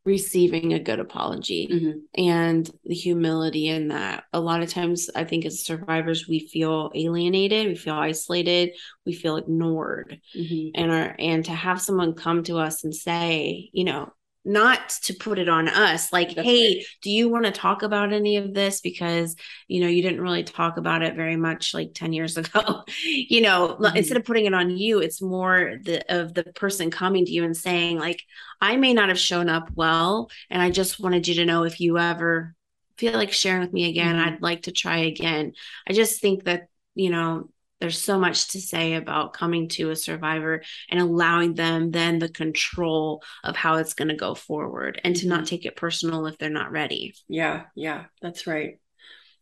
[0.04, 2.02] receiving a good apology Mhm.
[2.16, 4.24] and the humility in that.
[4.32, 8.70] A lot of times, I think as survivors, we feel alienated, we feel isolated,
[9.06, 10.72] we feel ignored Mhm.
[10.74, 14.12] and our and to have someone come to us and say you know
[14.44, 16.86] not to put it on us like That's hey right.
[17.00, 19.36] do you want to talk about any of this because
[19.68, 23.40] you know you didn't really talk about it very much like 10 years ago you
[23.40, 23.92] know Mhm.
[23.94, 27.44] instead of putting it on you it's more the of the person coming to you
[27.44, 28.22] and saying like
[28.60, 31.80] i may not have shown up well and i just wanted you to know if
[31.80, 32.54] you ever
[32.98, 34.18] feel like sharing with me again Mhm.
[34.18, 35.52] i'd like to try again
[35.88, 37.48] i just think that you know
[37.82, 42.28] there's so much to say about coming to a survivor and allowing them then the
[42.28, 46.38] control of how it's going to go forward and to not take it personal if
[46.38, 47.12] they're not ready.
[47.28, 48.78] Yeah, yeah, that's right.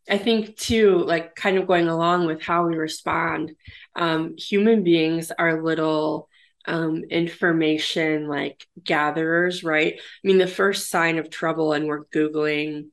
[0.08, 3.52] I think too, like kind of going along with how we respond,
[3.94, 6.30] um, human beings are little
[6.66, 9.96] um information like gatherers, right?
[9.98, 12.86] I mean, the first sign of trouble and we're Googling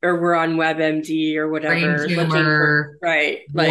[0.00, 1.74] or we're on WebMD or whatever,
[2.06, 3.68] Brain looking for- tumor, right, like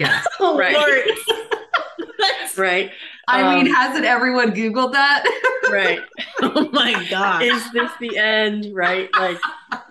[0.00, 0.26] warts.
[0.40, 0.56] Yes.
[0.58, 0.76] Right.
[2.18, 2.90] That's- right,
[3.28, 5.24] I mean, Um, hasn't everyone Googled that?
[5.70, 6.00] right.
[6.42, 7.42] oh my God.
[7.42, 9.38] is this the end right like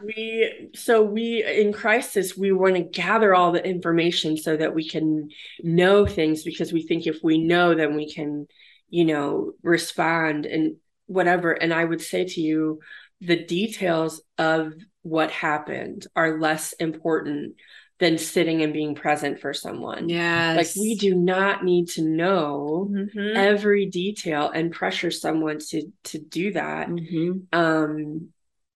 [0.04, 4.88] we so we in crisis we want to gather all the information so that we
[4.88, 5.30] can
[5.63, 8.45] know things because we think if we know then we can
[8.89, 12.80] you know respond and whatever and i would say to you
[13.22, 17.56] the details of what happened are less important
[18.00, 20.56] than sitting and being present for someone yes.
[20.56, 23.36] like we do not need to know Mhm.
[23.36, 27.44] every detail and pressure someone to to do that Mhm.
[27.52, 28.30] um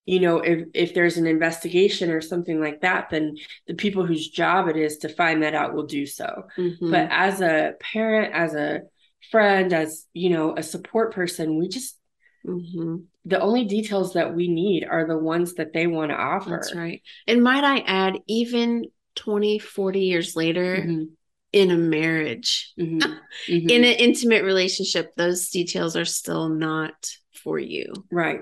[0.06, 4.28] you know if if there's an investigation or something like that then the people whose
[4.28, 6.92] job it is to find that out will do so Mhm.
[6.92, 8.82] but as a parent as a
[9.32, 11.98] friend as you know a support person we just
[12.46, 13.06] Mhm.
[13.26, 16.76] the only details that we need are the ones that they want to offer That's
[16.76, 17.02] right.
[17.26, 18.84] And might I add, even
[19.15, 21.10] 20, 40 years later, Mhm,
[21.52, 22.99] in a marriage, mhm,
[23.49, 23.69] mhm.
[23.69, 26.93] in an intimate relationship, those details are still not
[27.43, 28.41] for you right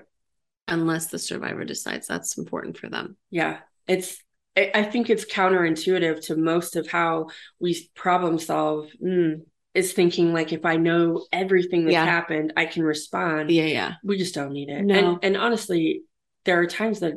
[0.68, 3.18] unless the survivor decides that's important for them.
[3.30, 4.18] Yeah, it's.
[4.58, 7.28] I I think it's counterintuitive to most of how
[7.60, 8.90] we problem solve.
[9.04, 9.42] Mm.
[9.74, 12.04] Is thinking like if I know everything that Yeah.
[12.04, 13.50] happened, I can respond.
[13.52, 13.94] Yeah, yeah.
[14.04, 14.84] We just don't need it.
[14.84, 14.96] No.
[14.96, 16.04] And and honestly,
[16.44, 17.14] there are times that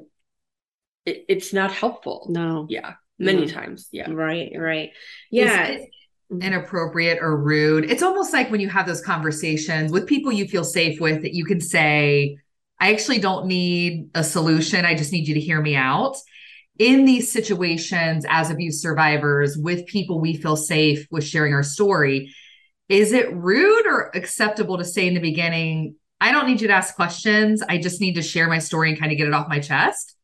[1.05, 2.27] it, it's not helpful.
[2.31, 2.67] No.
[2.71, 3.53] Yeah, many Mhm.
[3.53, 3.89] times.
[3.93, 4.11] Yeah.
[4.11, 4.91] Right, right.
[5.31, 5.67] Is Yeah.
[5.67, 5.91] it
[6.31, 7.91] inappropriate or rude.
[7.91, 11.35] It's almost like when you have those conversations with people you feel safe with that
[11.35, 12.37] you can say,
[12.81, 14.85] I actually don't need a solution.
[14.85, 16.17] I just need you to hear me out.
[16.79, 22.35] In these situations, as abuse survivors, with people we feel safe with sharing our story,
[22.89, 26.75] is it rude or acceptable to say in the beginning, I don't need you to
[26.75, 27.63] ask questions.
[27.63, 30.17] I just need to share my story and kind of get it off my chest?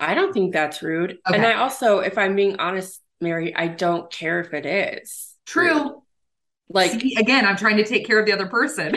[0.00, 1.18] I don't think that's rude.
[1.26, 1.36] Okay.
[1.36, 5.34] And I also, if I'm being honest, Mary, I don't care if it is.
[5.46, 5.82] True.
[5.82, 5.92] rude.
[6.70, 8.94] Like See, again, I'm trying to take care of the other person,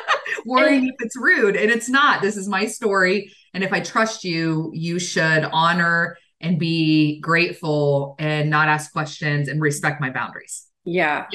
[0.46, 2.22] worrying if it's rude, and it's not.
[2.22, 8.16] This is my story, and if I trust you, you should honor and be grateful
[8.18, 10.66] and not ask questions and respect my boundaries.
[10.84, 11.26] Yeah.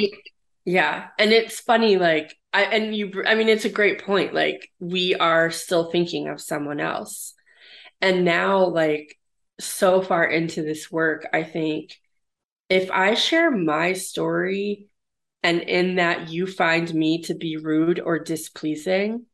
[0.65, 1.07] Yeah.
[1.19, 4.33] And it's funny, like, I, and you, I mean, it's a great point.
[4.33, 7.35] Like, we are still thinking of someone else.
[8.01, 9.17] And now, like,
[9.59, 11.99] so far into this work, I think
[12.69, 14.87] if I share my story
[15.43, 19.25] and in that you find me to be rude or displeasing,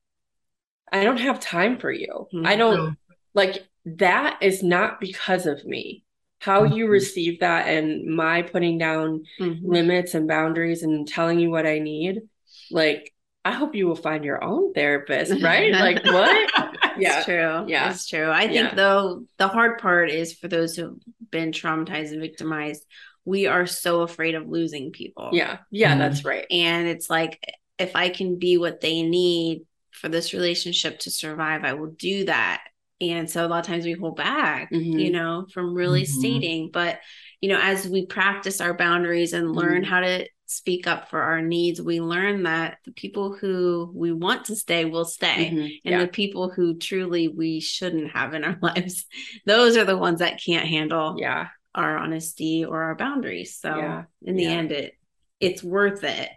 [0.91, 2.29] I don't have time for you.
[2.43, 2.95] I don't
[3.33, 6.03] like that is not because of me.
[6.39, 6.89] How you Mhm.
[6.89, 9.61] receive that and my putting down Mhm.
[9.63, 12.21] limits and boundaries and telling you what I need,
[12.69, 13.13] like
[13.45, 15.77] I hope you will find your own therapist, right?
[15.79, 16.51] like what?
[16.99, 17.23] Yeah.
[17.23, 17.65] True.
[17.67, 17.89] Yeah.
[17.91, 18.29] It's true.
[18.29, 18.75] I think Yeah.
[18.75, 20.97] though the hard part is for those who've
[21.29, 22.85] been traumatized and victimized,
[23.25, 25.29] we are so afraid of losing people.
[25.33, 25.59] Yeah.
[25.69, 25.99] Yeah, Mhm.
[25.99, 26.45] that's right.
[26.51, 27.39] And it's like
[27.77, 32.25] if I can be what they need for this relationship to survive, I will do
[32.25, 32.63] that.
[32.99, 34.99] And so a lot of times we hold back, Mhm.
[34.99, 36.07] you know, from really Mhm.
[36.07, 36.69] stating.
[36.71, 36.99] But,
[37.41, 39.87] you know, as we practice our boundaries and learn Mhm.
[39.87, 44.45] how to speak up for our needs, we learn that the people who we want
[44.45, 45.49] to stay will stay.
[45.51, 45.63] Mhm.
[45.63, 46.01] And Yeah.
[46.01, 49.05] the people who truly we shouldn't have in our lives,
[49.45, 51.47] those are the ones that can't handle yeah.
[51.73, 53.57] our honesty or our boundaries.
[53.57, 54.03] So Yeah.
[54.23, 54.95] in the end, it
[55.39, 56.29] it's worth it.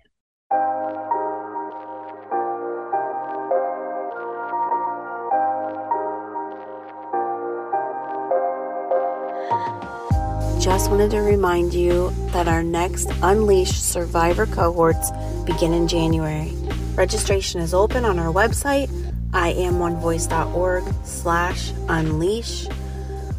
[10.65, 15.11] Just wanted to remind you that our next Unleash Survivor cohorts
[15.45, 16.55] begin in January.
[16.95, 18.89] Registration is open on our website,
[19.33, 22.67] iamonevoice.org slash unleash.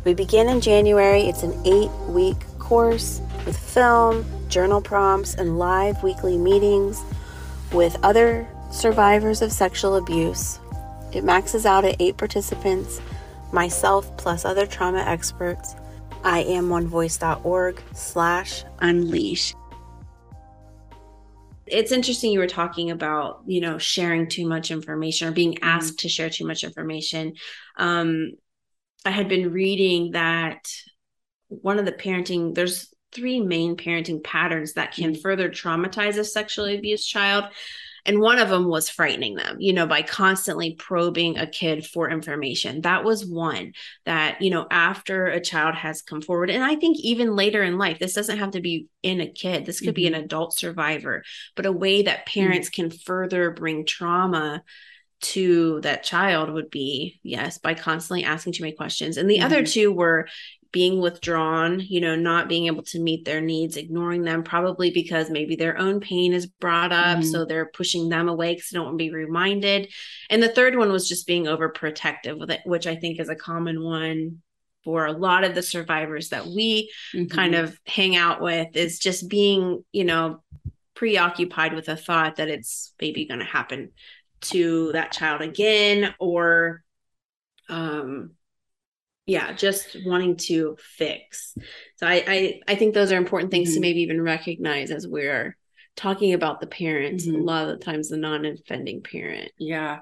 [0.03, 1.21] We begin in January.
[1.21, 7.01] It's an eight-week course with film, journal prompts, and live weekly meetings
[7.73, 10.59] with other survivors of sexual abuse.
[11.11, 13.01] It maxes out at eight participants,
[13.51, 15.73] myself plus other trauma experts
[16.25, 19.53] iamonevoice.org slash unleash.
[21.67, 25.99] It's interesting you were talking about, you know, sharing too much information or being asked
[25.99, 27.33] to share too much information.
[27.77, 28.31] Um,
[29.03, 30.67] I had been reading that
[31.47, 36.77] one of the parenting, there's three main parenting patterns that can further traumatize a sexually
[36.77, 37.45] abused child.
[38.05, 42.09] And one of them was frightening them, you know, by constantly probing a kid for
[42.09, 42.81] information.
[42.81, 43.73] That was one
[44.05, 47.77] that, you know, after a child has come forward, and I think even later in
[47.77, 50.25] life, this doesn't have to be in a kid, this could be an mm-hmm.
[50.25, 51.23] adult survivor,
[51.55, 52.39] but a way that mm-hmm.
[52.41, 54.63] parents can further bring trauma
[55.21, 59.17] to that child would be yes by constantly asking too many questions.
[59.17, 59.71] And the other mm-hmm.
[59.71, 60.27] two were
[60.75, 65.29] being withdrawn you know not being able to meet their needs ignoring them probably because
[65.29, 67.31] maybe their own pain is brought up Mhm.
[67.31, 69.87] so they're pushing them away because they don't want to be reminded
[70.29, 73.35] and the third one was just being overprotective with it which i think is a
[73.35, 74.41] common one
[74.83, 76.91] for a lot of the survivors that we
[77.29, 80.43] kind of hang out with is just being you know
[80.93, 83.91] preoccupied with a thought that it's maybe going to happen
[84.41, 86.83] to that child again or
[87.69, 88.34] um
[89.25, 91.55] yeah just wanting to fix
[91.97, 93.81] so i i, I think those are important things to Mhm.
[93.81, 95.57] maybe even recognize as we're
[95.95, 97.35] talking about the parent Mhm.
[97.35, 99.99] a lot of the times the non-offending parent Yeah.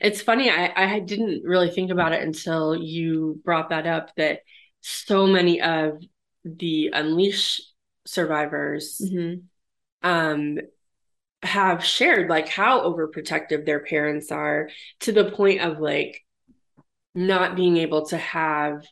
[0.00, 0.50] It's funny.
[0.50, 4.40] I, I didn't really think about it until you brought that up that
[4.80, 6.02] so many of
[6.44, 7.60] the Unleash
[8.04, 9.42] survivors Mhm.
[10.02, 10.58] um
[11.42, 14.68] have shared like how overprotective their parents are
[15.00, 16.24] to the point of like
[17.14, 18.84] not being able to have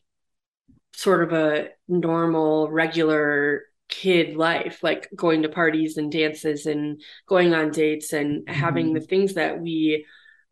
[0.95, 7.55] sort of a normal regular kid life like going to parties and dances and going
[7.55, 10.05] on dates and having the things that we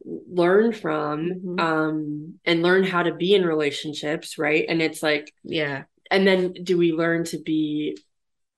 [0.05, 1.61] learn from Mhm.
[1.61, 6.53] um and learn how to be in relationships right and it's like yeah and then
[6.53, 7.99] do we learn to be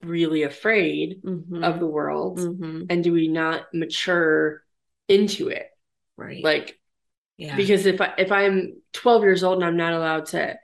[0.01, 1.63] really afraid Mhm.
[1.63, 2.85] of the world Mhm.
[2.89, 4.63] and do we not mature
[5.09, 5.67] into it
[6.15, 6.78] right like
[7.39, 7.55] yeah.
[7.55, 10.57] Because if i if i'm 12 years old and i'm not allowed to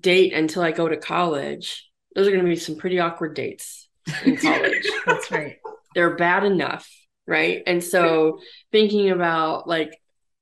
[0.00, 3.88] date until i go to college those are going to be some pretty awkward dates
[4.24, 4.86] in college.
[5.04, 5.56] That's right.
[5.94, 6.88] They're bad enough
[7.26, 7.62] right?
[7.66, 8.40] And so
[8.72, 9.98] thinking about like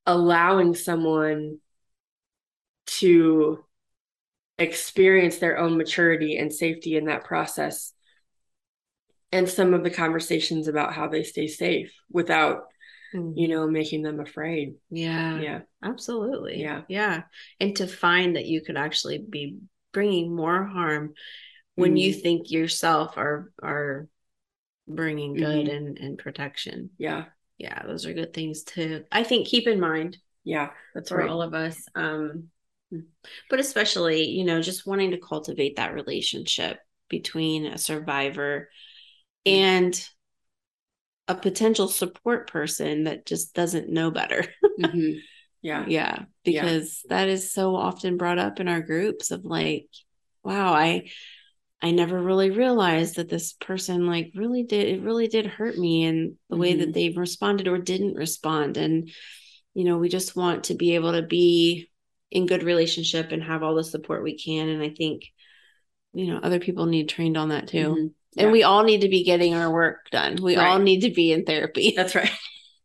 [0.06, 1.58] allowing someone
[2.86, 3.64] to
[4.58, 7.92] experience their own maturity and safety in that process
[9.30, 12.64] and some of the conversations about how they stay safe without
[13.12, 16.60] you know making them afraid yeah yeah Absolutely.
[16.60, 16.82] Yeah.
[16.88, 17.22] Yeah.
[17.58, 19.58] And to find that you could actually be
[19.92, 21.14] bringing more harm
[21.74, 22.22] when you Mhm.
[22.22, 24.06] think yourself are are
[24.86, 25.76] bringing good Mhm.
[25.76, 26.90] and and protection.
[26.98, 27.24] yeah
[27.58, 31.28] Yeah, those are good things to I think keep in mind yeah that's for right
[31.30, 31.84] all of us.
[31.94, 32.50] Um
[32.92, 33.06] Mm.
[33.48, 38.68] but especially, you know, just wanting to cultivate that relationship between a survivor
[39.46, 39.52] Mm.
[39.52, 40.08] and
[41.28, 44.44] a potential support person that just doesn't know better.
[44.80, 45.18] Mhm.
[45.60, 49.86] yeah yeah because that is so often brought up in our groups of like
[50.42, 51.08] wow i
[51.82, 56.04] i never really realized that this person like really did it really did hurt me
[56.04, 56.94] and the way that Mhm.
[56.94, 59.10] they responded or didn't respond and
[59.74, 61.90] you know we just want to be able to be
[62.30, 65.22] in good relationship and have all the support we can and i think
[66.12, 68.10] you know other people need trained on that too Mhm.
[68.36, 68.52] And Yeah.
[68.52, 71.44] we all need to be getting our work done we all need to be in
[71.44, 72.30] therapy That's right.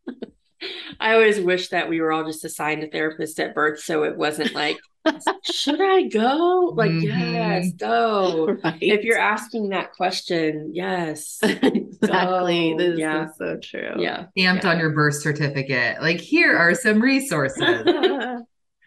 [1.00, 4.18] I always wish that we were all just assigned a therapist at birth so it
[4.18, 4.78] wasn't like
[5.50, 6.74] should I go?
[6.76, 7.32] Like, Mhm.
[7.34, 8.58] yes, go.
[8.62, 8.78] right.
[8.82, 11.40] If you're asking that question, yes.
[11.44, 12.72] exactly.
[12.72, 12.78] Go.
[12.78, 13.28] This Yeah.
[13.30, 13.94] is so true.
[14.00, 14.26] Yeah.
[14.38, 14.70] Stamped Yeah.
[14.70, 16.02] on your birth certificate.
[16.02, 17.62] Like, here are some resources.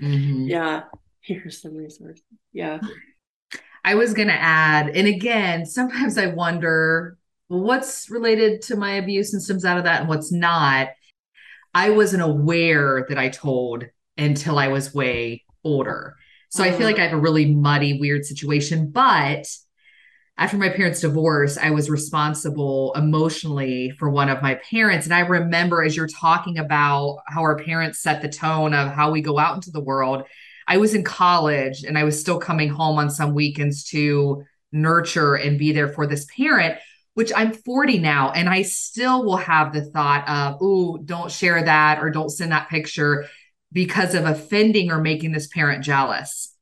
[0.02, 0.48] Mhm.
[0.50, 0.82] yeah.
[1.22, 2.22] Here's some resources.
[2.52, 2.80] Yeah.
[3.85, 7.16] I was going to add, and again, sometimes I wonder
[7.49, 10.89] what's related to my abuse and stems out of that and what's not.
[11.74, 13.85] I wasn't aware that I told
[14.16, 16.16] until I was way older.
[16.51, 16.85] So I feel mm-hmm.
[16.87, 18.91] like I have a really muddy, weird situation.
[18.91, 19.47] But
[20.37, 25.07] after my parents' divorce, I was responsible emotionally for one of my parents.
[25.07, 29.11] And I remember as you're talking about how our parents set the tone of how
[29.11, 30.24] we go out into the world,
[30.70, 35.34] I was in college and I was still coming home on some weekends to nurture
[35.34, 36.78] and be there for this parent,
[37.14, 38.30] which I'm 40 now.
[38.30, 42.52] And I still will have the thought of, ooh, don't share that or don't send
[42.52, 43.26] that picture
[43.72, 46.54] because of offending or making this parent jealous.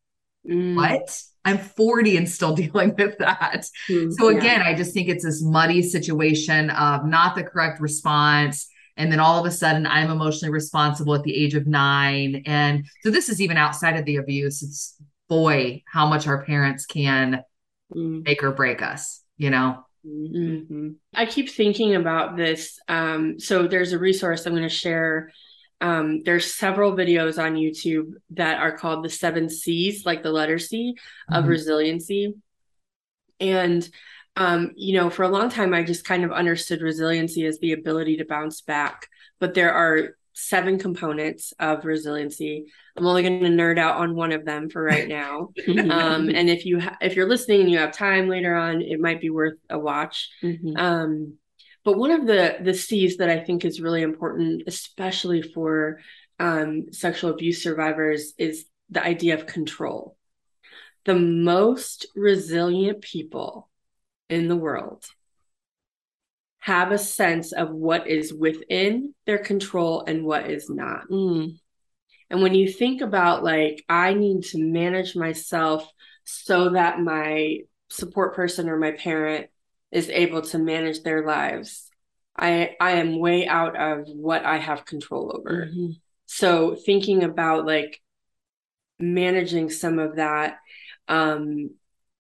[0.49, 0.77] Mm.
[0.77, 1.23] What?
[1.45, 3.67] I'm 40 and still dealing with that.
[3.91, 4.11] Mm.
[4.13, 4.39] So Yeah.
[4.39, 8.68] again, I just think it's this muddy situation of not the correct response.
[8.99, 12.43] And then all of a sudden, I'm emotionally responsible at the age of nine.
[12.45, 14.63] And so this is even outside of the abuse.
[14.63, 14.97] It's
[15.29, 17.43] boy, how much our parents can
[17.95, 18.23] Mm.
[18.25, 19.83] make or break us, you know?
[20.07, 20.97] Mhm.
[21.15, 22.79] I keep thinking about this.
[22.87, 25.33] Um, so there's a resource I'm going to share.
[25.81, 30.59] Um, there's several videos on YouTube that are called the seven C's, like the letter
[30.59, 30.97] C
[31.31, 31.49] of Mhm.
[31.49, 32.35] resiliency.
[33.41, 33.89] And,
[34.39, 37.73] um, you know, for a long time, I just kind of understood resiliency as the
[37.73, 39.09] ability to bounce back.
[39.41, 42.67] But there are seven components of resiliency.
[42.97, 45.49] I'm only going to nerd out on one of them for right now.
[45.69, 49.01] um, and if you ha- if you're listening and you have time later on, it
[49.01, 50.31] might be worth a watch.
[50.41, 50.79] Mhm.
[50.79, 51.35] Um,
[51.85, 55.99] but one of the the C's that I think is really important, especially for
[56.39, 60.17] um, sexual abuse survivors, is the idea of control.
[61.07, 63.69] The most resilient people
[64.29, 65.05] in the world
[66.61, 71.09] have a sense of what is within their control and what is not.
[71.09, 71.59] Mm.
[72.31, 75.91] And when you think about like, I need to manage myself
[76.25, 79.47] so that my support person or my parent
[79.91, 81.89] is able to manage their lives,
[82.37, 85.67] I I am way out of what I have control over.
[85.67, 86.01] Mhm.
[86.27, 87.99] So thinking about like
[88.99, 90.59] managing some of that
[91.07, 91.71] um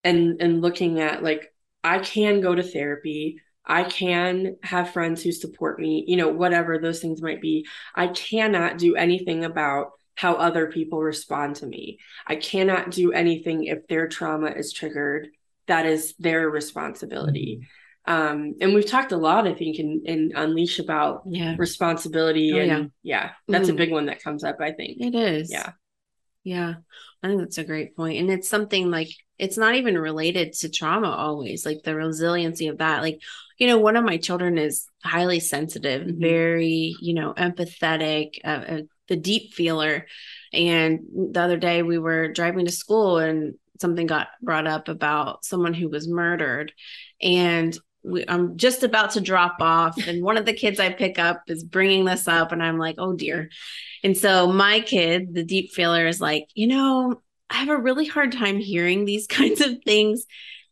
[0.04, 1.52] and and looking at like
[1.84, 3.40] I can go to therapy.
[3.64, 7.66] I can have friends who support me, you know, whatever those things might be.
[7.94, 11.98] I cannot do anything about how other people respond to me.
[12.26, 15.28] I cannot do anything if their trauma is triggered.
[15.66, 17.60] That is their responsibility.
[18.06, 22.52] Um, and we've talked a lot, I think, in, in Unleash about Yeah, responsibility.
[22.54, 23.72] Oh, and yeah, that's Mhm.
[23.72, 24.96] a big one that comes up, I think.
[25.00, 25.52] it is.
[25.52, 25.72] Yeah.
[26.44, 26.74] Yeah.
[27.22, 28.18] I think that's a great point.
[28.18, 29.08] And it's something like
[29.38, 33.02] it's not even related to trauma always, like the resiliency of that.
[33.02, 33.20] Like,
[33.58, 36.20] you know, one of my children is highly sensitive, Mhm.
[36.20, 40.06] very, you know, empathetic, uh, uh, the deep feeler.
[40.52, 41.00] And
[41.32, 45.74] the other day we were driving to school and something got brought up about someone
[45.74, 46.72] who was murdered.
[47.20, 51.18] And we, I'm just about to drop off, and one of the kids I pick
[51.18, 53.50] up is bringing this up, and I'm like, oh dear.
[54.04, 57.20] And so my kid, the deep feeler, is like, you know,
[57.50, 60.24] I have a really hard time hearing these kinds of things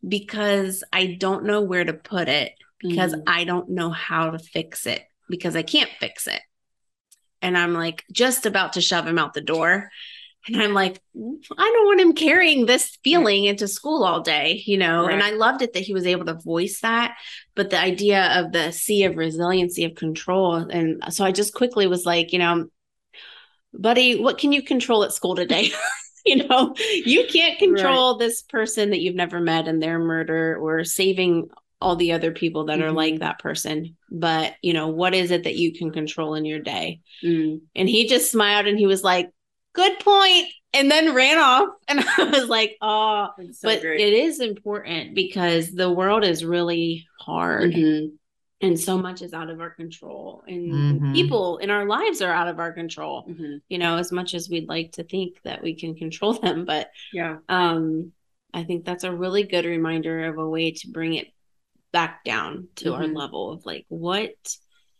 [0.07, 3.23] because I don't know where to put it because Mhm.
[3.27, 6.41] I don't know how to fix it because I can't fix it.
[7.41, 9.89] And I'm like just about to shove him out the door.
[10.47, 14.77] And I'm like, I don't want him carrying this feeling into school all day, you
[14.77, 15.05] know?
[15.07, 17.17] And I loved it that he was able to voice that.
[17.53, 20.55] But the idea of the C of resiliency, of control.
[20.55, 22.67] And so I just quickly was like, you know,
[23.73, 25.71] buddy, what can you control at school today?
[26.27, 26.75] you know,
[27.05, 31.95] you can't control this person that you've never met and their murder or saving all
[31.95, 33.19] the other people that are like Mhm.
[33.19, 33.95] that person.
[34.11, 36.99] But, you know, what is it that you can control in your day?
[37.23, 37.61] Mm.
[37.75, 39.29] And he just smiled and he was like,
[39.77, 41.69] good point, And then ran off.
[41.87, 44.01] And I was like, oh, so but great.
[44.01, 48.11] it is important because the world is really hard Mhm.
[48.61, 50.43] and so much is out of our control.
[50.47, 51.13] And Mhm.
[51.13, 53.61] people in our lives are out of our control, Mhm.
[53.69, 56.65] you know, as much as we'd like to think that we can control them.
[56.65, 57.37] But Yeah.
[57.49, 58.11] um
[58.53, 61.27] i think that's a really good reminder of a way to bring it
[61.91, 63.15] back down to our Mhm.
[63.15, 64.35] level of like what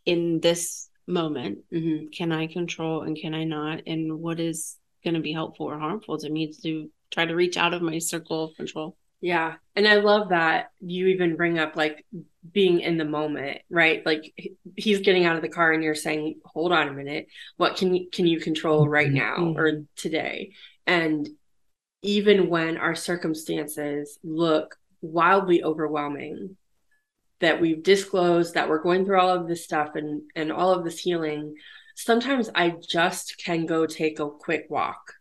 [0.06, 2.12] in this moment Mhm.
[2.16, 5.80] can i control and can i not and what is going to be helpful or
[5.80, 9.56] harmful to me to try to reach out of my circle of control Yeah.
[9.76, 12.06] And I love that you even bring up like
[12.52, 14.06] being in the moment, right?
[14.06, 14.32] Like
[14.76, 17.28] he's getting out of the car and you're saying, "Hold on a minute.
[17.58, 20.52] What can you can you control right now or today?"
[20.86, 21.28] And
[22.04, 26.56] even when our circumstances look wildly overwhelming
[27.40, 30.84] that we've disclosed that we're going through all of this stuff and and all of
[30.84, 31.56] this healing
[31.96, 35.14] sometimes i just can go take a quick walk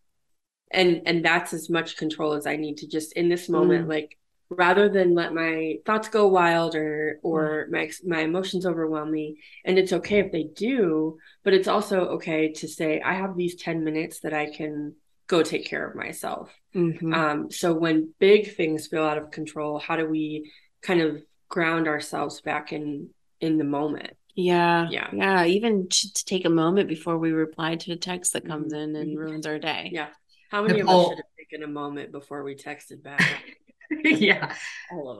[0.70, 3.90] and and that's as much control as i need to just in this moment mm.
[3.90, 7.72] like rather than let my thoughts go wild or or mm.
[7.72, 12.52] my my emotions overwhelm me and it's okay if they do but it's also okay
[12.52, 14.94] to say i have these 10 minutes that i can
[15.26, 17.12] go take care of myself mm-hmm.
[17.12, 20.52] um, so when big things feel out of control how do we
[20.82, 24.16] kind of ground ourselves back in in the moment.
[24.34, 24.88] Yeah.
[24.90, 25.08] Yeah.
[25.12, 28.72] Yeah even to, to take a moment before we reply to a text that comes
[28.72, 29.18] in and mm-hmm.
[29.18, 29.90] ruins our day.
[29.92, 30.08] Yeah.
[30.50, 33.44] How many Nicole, of us should have taken a moment before we texted back?
[34.02, 34.52] Yeah.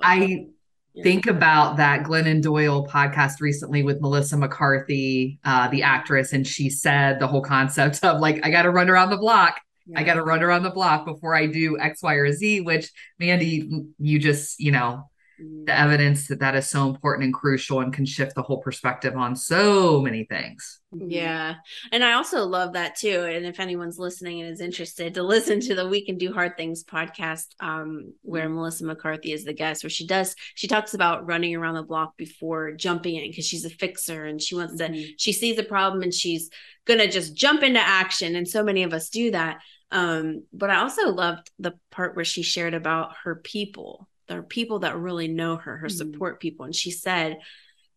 [0.02, 0.46] I
[0.92, 1.02] yeah.
[1.04, 6.68] think about that glennon doyle podcast recently with melissa mccarthy uh, the actress and she
[6.68, 9.60] said the whole concept of like i gotta run around the block.
[9.86, 10.00] Yeah.
[10.00, 12.90] I got to run around the block before I do X, Y, or Z, which
[13.20, 15.08] Mandy, you just, you know,
[15.38, 19.16] the evidence that that is so important and crucial and can shift the whole perspective
[19.16, 20.80] on so many things.
[20.92, 21.56] Yeah.
[21.92, 23.24] And I also love that too.
[23.24, 26.56] And if anyone's listening and is interested to listen to the We Can Do Hard
[26.56, 31.26] Things podcast, um, where Melissa McCarthy is the guest, where she does, she talks about
[31.26, 34.94] running around the block before jumping in because she's a fixer and she wants mm-hmm.
[34.94, 36.48] to, she sees a problem and she's
[36.86, 38.36] going to just jump into action.
[38.36, 39.58] And so many of us do that.
[39.90, 44.42] Um, but I also loved the part where she shared about her people there are
[44.42, 45.96] people that really know her, her mm-hmm.
[45.96, 46.64] support people.
[46.64, 47.38] And she said,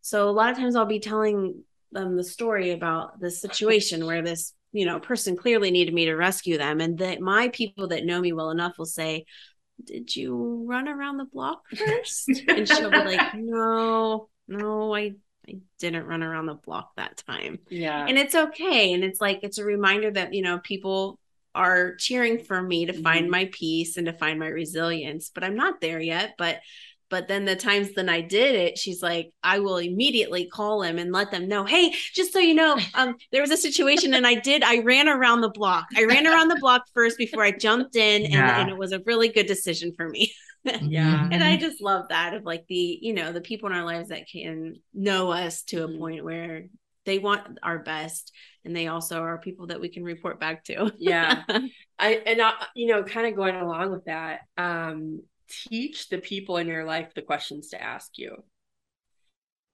[0.01, 4.21] so a lot of times I'll be telling them the story about the situation where
[4.21, 6.79] this, you know, person clearly needed me to rescue them.
[6.79, 9.25] And that my people that know me well enough will say,
[9.83, 12.29] Did you run around the block first?
[12.47, 15.15] and she'll be like, No, no, I
[15.49, 17.59] I didn't run around the block that time.
[17.69, 18.05] Yeah.
[18.07, 18.93] And it's okay.
[18.93, 21.19] And it's like, it's a reminder that, you know, people
[21.55, 23.31] are cheering for me to find mm-hmm.
[23.31, 26.59] my peace and to find my resilience but i'm not there yet but
[27.09, 30.97] but then the times that I did it, she's like, I will immediately call him
[30.97, 34.25] and let them know, hey, just so you know, um, there was a situation and
[34.25, 35.87] I did, I ran around the block.
[35.95, 38.61] I ran around the block first before I jumped in, and, yeah.
[38.61, 40.31] and it was a really good decision for me.
[40.81, 41.27] yeah.
[41.31, 44.09] and I just love that of like the, you know, the people in our lives
[44.09, 45.99] that can know us to a mm-hmm.
[45.99, 46.65] point where
[47.05, 48.31] they want our best
[48.65, 50.91] and they also are people that we can report back to.
[50.97, 51.43] Yeah.
[51.99, 56.57] I and I, you know kind of going along with that um teach the people
[56.57, 58.35] in your life the questions to ask you.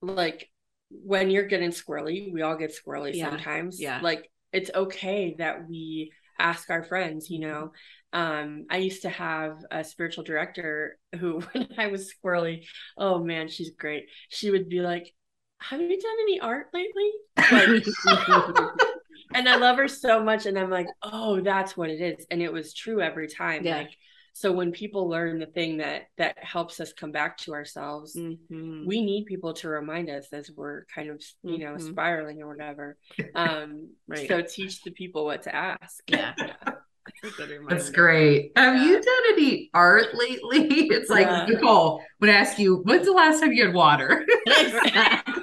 [0.01, 0.49] Like
[0.89, 3.29] when you're getting squirrely we all get squirrely yeah.
[3.29, 3.81] sometimes.
[3.81, 3.99] Yeah.
[4.01, 7.71] Like it's okay that we ask our friends you know.
[8.13, 12.65] Um i used to have a spiritual director who when i was squirrely
[12.97, 14.05] oh man she's great.
[14.29, 15.13] She would be like
[15.59, 17.11] have you done any art lately?
[17.37, 17.85] Like,
[19.33, 20.45] and I love her so much.
[20.45, 22.25] And I'm like, oh, that's what it is.
[22.29, 23.63] And it was true every time.
[23.63, 23.77] Yeah.
[23.77, 23.97] Like,
[24.33, 28.85] so when people learn the thing that that helps us come back to ourselves, mm-hmm.
[28.85, 31.87] we need people to remind us as we're kind of you know mm-hmm.
[31.87, 32.97] spiraling or whatever.
[33.33, 34.27] Um, right.
[34.27, 36.03] So teach the people what to ask.
[36.07, 36.33] Yeah.
[37.69, 38.51] That's great.
[38.55, 38.85] Have yeah.
[38.85, 40.89] you done any art lately?
[40.91, 41.45] It's like yeah.
[41.45, 44.25] Nicole would ask you, "When's the last time you had water?"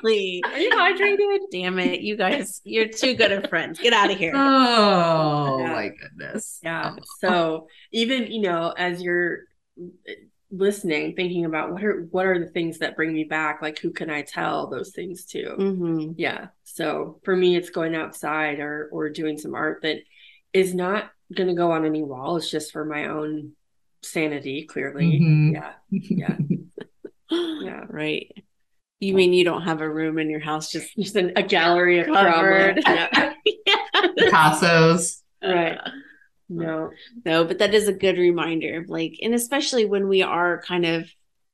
[0.02, 0.42] Exactly.
[0.44, 1.38] Are you hydrated?
[1.50, 2.60] Damn it, you guys!
[2.64, 3.78] You're too good of friends.
[3.78, 4.32] Get out of here.
[4.34, 5.72] Oh yeah.
[5.72, 6.60] my goodness.
[6.62, 6.96] Yeah.
[7.20, 9.40] So even you know, as you're
[10.50, 13.62] listening, thinking about what are what are the things that bring me back?
[13.62, 15.56] Like who can I tell those things to?
[15.58, 16.12] Mm-hmm.
[16.16, 16.48] Yeah.
[16.64, 19.98] So for me, it's going outside or or doing some art that
[20.52, 22.36] is not going to go on any wall.
[22.36, 23.52] It's just for my own
[24.02, 25.18] sanity, clearly.
[25.18, 25.54] Mm-hmm.
[25.54, 25.72] Yeah.
[25.90, 26.36] Yeah.
[27.30, 27.84] yeah.
[27.88, 28.32] Right.
[29.02, 31.98] You mean you don't have a room in your house, just, just an, a gallery
[31.98, 32.80] of covered.
[32.86, 33.34] Yeah.
[34.18, 35.22] Picasso's.
[35.42, 35.78] Right.
[36.48, 36.90] No.
[37.24, 40.86] No, but that is a good reminder of like, and especially when we are kind
[40.86, 41.10] of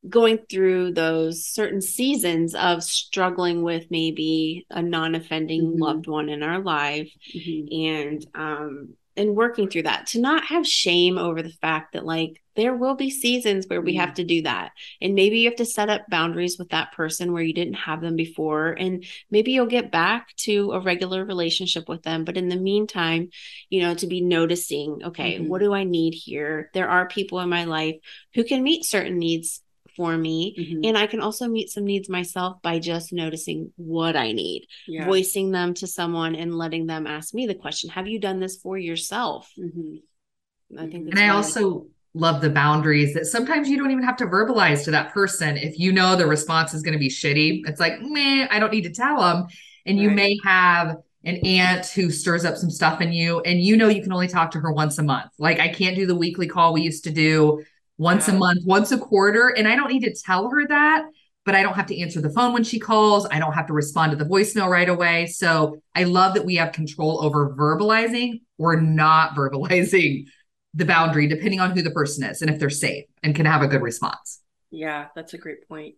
[0.09, 5.82] going through those certain seasons of struggling with maybe a non-offending mm-hmm.
[5.82, 7.86] loved one in our life mm-hmm.
[7.86, 12.41] and um and working through that to not have shame over the fact that like
[12.55, 14.14] there will be seasons where we have mm-hmm.
[14.14, 17.43] to do that and maybe you have to set up boundaries with that person where
[17.43, 22.03] you didn't have them before and maybe you'll get back to a regular relationship with
[22.03, 23.29] them but in the meantime
[23.69, 25.49] you know to be noticing okay mm-hmm.
[25.49, 27.97] what do i need here there are people in my life
[28.35, 29.62] who can meet certain needs
[29.99, 30.55] for me.
[30.57, 30.84] Mm-hmm.
[30.84, 35.05] And I can also meet some needs myself by just noticing what I need, yeah.
[35.05, 38.57] voicing them to someone and letting them ask me the question Have you done this
[38.57, 39.51] for yourself?
[39.59, 40.78] Mm-hmm.
[40.78, 44.26] I think, and I also love the boundaries that sometimes you don't even have to
[44.26, 45.57] verbalize to that person.
[45.57, 48.72] If you know the response is going to be shitty, it's like, meh, I don't
[48.72, 49.46] need to tell them.
[49.86, 50.16] And you right.
[50.16, 54.03] may have an aunt who stirs up some stuff in you and you know you
[54.03, 55.30] can only talk to her once a month.
[55.38, 57.64] Like I can't do the weekly call we used to do
[57.99, 58.34] once yeah.
[58.34, 59.49] a month, once a quarter.
[59.49, 61.07] And I don't need to tell her that,
[61.44, 63.26] but I don't have to answer the phone when she calls.
[63.30, 65.26] I don't have to respond to the voicemail right away.
[65.26, 70.26] So I love that we have control over verbalizing or not verbalizing
[70.74, 73.62] the boundary, depending on who the person is and if they're safe and can have
[73.62, 74.40] a good response.
[74.70, 75.96] Yeah, that's a great point.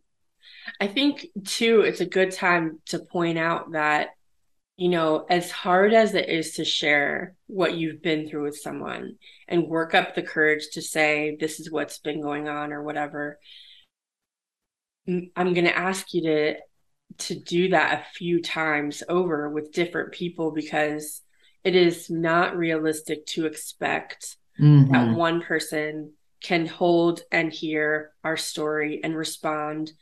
[0.80, 4.10] I think, too, it's a good time to point out that
[4.80, 9.16] you know, as hard as it is to share what you've been through with someone
[9.46, 13.38] and work up the courage to say, this is what's been going on or whatever,
[15.06, 16.54] I'm going to ask you to
[17.18, 21.20] to do that a few times over with different people because
[21.62, 24.92] it is not realistic to expect mm-hmm.
[24.92, 26.12] that one person
[26.42, 29.92] can hold and hear our story and respond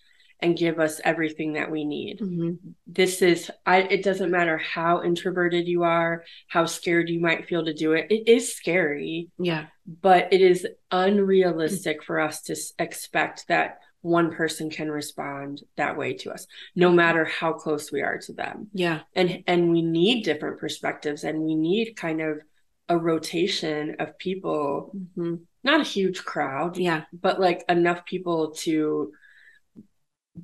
[0.40, 2.20] and give us everything that we need.
[2.20, 2.70] Mm-hmm.
[2.86, 7.64] This is I it doesn't matter how introverted you are, how scared you might feel
[7.64, 8.06] to do it.
[8.10, 9.30] It is scary.
[9.38, 9.66] Yeah.
[10.00, 16.14] But it is unrealistic for us to expect that one person can respond that way
[16.14, 18.68] to us no matter how close we are to them.
[18.72, 19.00] Yeah.
[19.14, 22.40] And and we need different perspectives and we need kind of
[22.88, 24.92] a rotation of people.
[24.96, 25.36] Mm-hmm.
[25.64, 26.76] Not a huge crowd.
[26.76, 27.04] Yeah.
[27.12, 29.12] But like enough people to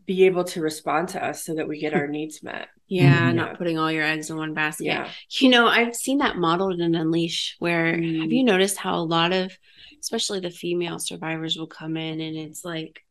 [0.07, 2.68] be able to respond to us so that we get our needs met.
[2.86, 3.36] Yeah, mm-hmm.
[3.36, 4.84] not putting all your eggs in one basket.
[4.84, 5.11] Yeah.
[5.30, 8.22] You know, I've seen that modeled in Unleash where mm-hmm.
[8.22, 9.57] have you noticed how a lot of
[10.05, 13.03] especially the female survivors will come in and it's like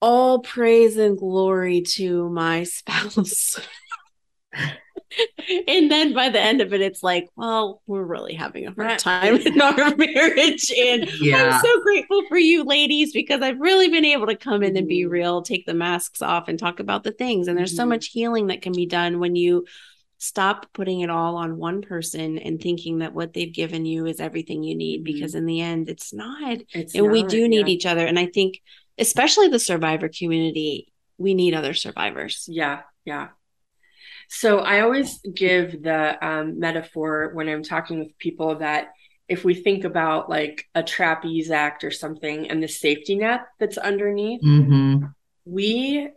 [0.00, 3.60] all praise and glory to my spouse.
[5.68, 8.98] and then by the end of it, it's like, well, we're really having a hard
[8.98, 10.72] time in our marriage.
[10.76, 11.50] And yeah.
[11.54, 14.88] I'm so grateful for you ladies because I've really been able to come in and
[14.88, 15.12] be mm-hmm.
[15.12, 17.48] real, take the masks off, and talk about the things.
[17.48, 17.90] And there's so mm-hmm.
[17.90, 19.64] much healing that can be done when you
[20.18, 24.18] stop putting it all on one person and thinking that what they've given you is
[24.20, 25.12] everything you need mm-hmm.
[25.14, 27.72] because in the end it's not it's and not, we do need yeah.
[27.72, 28.60] each other and i think
[28.98, 33.28] especially the survivor community we need other survivors yeah yeah
[34.28, 38.88] so I always give the um, metaphor when I'm talking with people that
[39.26, 43.78] if we think about like a trapeze act or something and the safety net that's
[43.78, 45.06] underneath, mm-hmm.
[45.44, 46.10] we,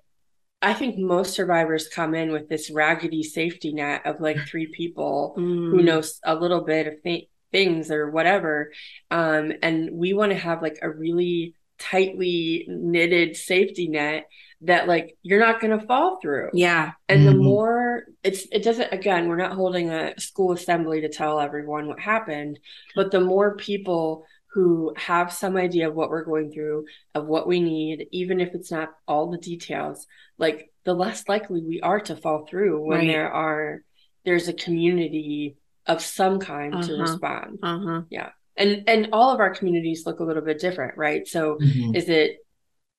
[0.62, 5.36] I think most survivors come in with this raggedy safety net of like three people
[5.38, 5.72] mm.
[5.72, 8.72] who knows a little bit of th- things or whatever.
[9.10, 14.28] Um, and we want to have like a really tightly knitted safety net
[14.62, 16.50] that like you're not going to fall through.
[16.54, 16.92] Yeah.
[17.10, 17.38] And mm-hmm.
[17.38, 21.88] the more it's it doesn't again, we're not holding a school assembly to tell everyone
[21.88, 22.60] what happened,
[22.96, 26.86] but the more people who have some idea of what we're going through,
[27.16, 30.08] of what we need, even if it's not all the details,
[30.38, 33.08] like the less likely we are to fall through when right.
[33.08, 33.82] there are
[34.26, 35.56] there's a community
[35.88, 36.88] of some kind uh-huh.
[36.88, 37.60] to respond.
[37.64, 38.02] Uh-huh.
[38.10, 38.30] Yeah.
[38.58, 41.28] And and all of our communities look a little bit different, right?
[41.28, 41.96] So mm-hmm.
[41.96, 42.38] is it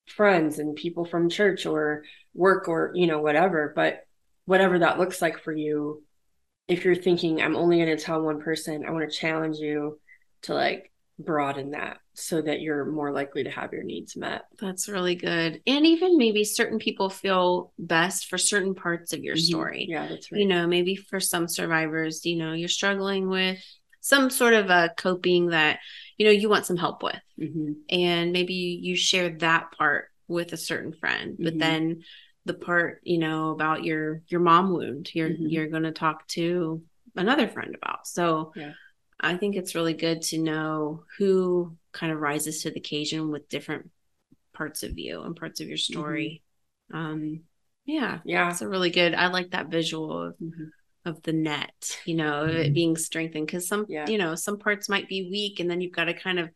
[0.07, 4.05] friends and people from church or work or you know whatever but
[4.45, 6.03] whatever that looks like for you
[6.67, 9.99] if you're thinking i'm only going to tell one person i want to challenge you
[10.41, 14.43] to like broaden that so that you're more likely to have your needs met.
[14.59, 15.61] That's really good.
[15.65, 19.43] And even maybe certain people feel best for certain parts of your mm-hmm.
[19.45, 19.87] story.
[19.89, 20.41] Yeah that's right.
[20.41, 23.63] you know maybe for some survivors you know you're struggling with
[24.03, 25.79] some sort of a coping that
[26.17, 27.71] you know you want some help with mm-hmm.
[27.89, 31.45] and maybe you, share that part with a certain friend mm-hmm.
[31.45, 32.03] but then
[32.45, 35.47] the part you know about your your mom wound you're mm-hmm.
[35.47, 36.83] you're going to talk to
[37.15, 38.73] another friend about so yeah.
[39.21, 43.47] i think it's really good to know who kind of rises to the occasion with
[43.47, 43.89] different
[44.53, 45.93] parts of you and parts of your mm-hmm.
[45.93, 46.43] story
[46.93, 47.39] um
[47.85, 50.65] yeah yeah it's a really good i like that visual of mm-hmm
[51.05, 52.57] of the net, you know, mm-hmm.
[52.57, 54.09] it being strengthened because some, yeah.
[54.09, 56.49] you know, some parts might be weak and then you've got to kind of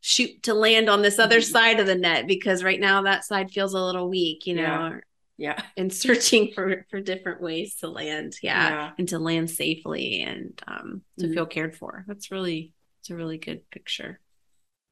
[0.00, 1.52] shoot to land on this other mm-hmm.
[1.52, 4.62] side of the net because right now that side feels a little weak, you know.
[5.36, 5.56] Yeah.
[5.56, 5.62] yeah.
[5.76, 8.90] And searching for for different ways to land, yeah, yeah.
[8.98, 11.34] and to land safely and um to mm-hmm.
[11.34, 12.04] feel cared for.
[12.06, 14.20] That's really it's a really good picture.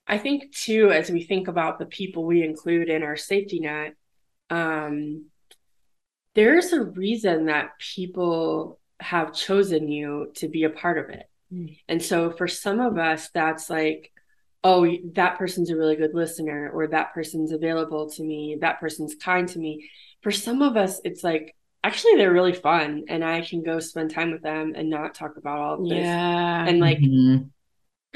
[0.07, 3.95] I think too as we think about the people we include in our safety net,
[4.51, 5.27] um
[6.35, 11.29] there's a reason that people have chosen you to be a part of it.
[11.53, 11.79] Mm.
[11.89, 14.13] And so for some of us, that's like,
[14.65, 19.15] oh, that person's a really good listener, or that person's available to me, that person's
[19.15, 19.89] kind to me.
[20.23, 24.11] For some of us, it's like, actually, they're really fun, and I can go spend
[24.11, 25.99] time with them and not talk about all of this.
[25.99, 26.67] Yeah.
[26.67, 27.45] And like, mm-hmm.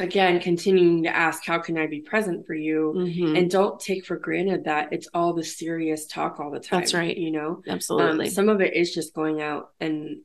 [0.02, 2.92] again, continuing to ask, how can I be present for you?
[2.96, 3.36] Mm-hmm.
[3.36, 6.80] And don't take for granted that it's all the serious talk all the time.
[6.80, 7.16] That's right.
[7.16, 8.26] You know, absolutely.
[8.26, 10.22] Um, some of it is just going out and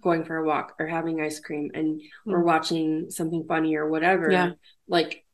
[0.00, 4.30] going for a walk or having ice cream and or watching something funny or whatever
[4.30, 4.50] Yeah.
[4.88, 5.24] like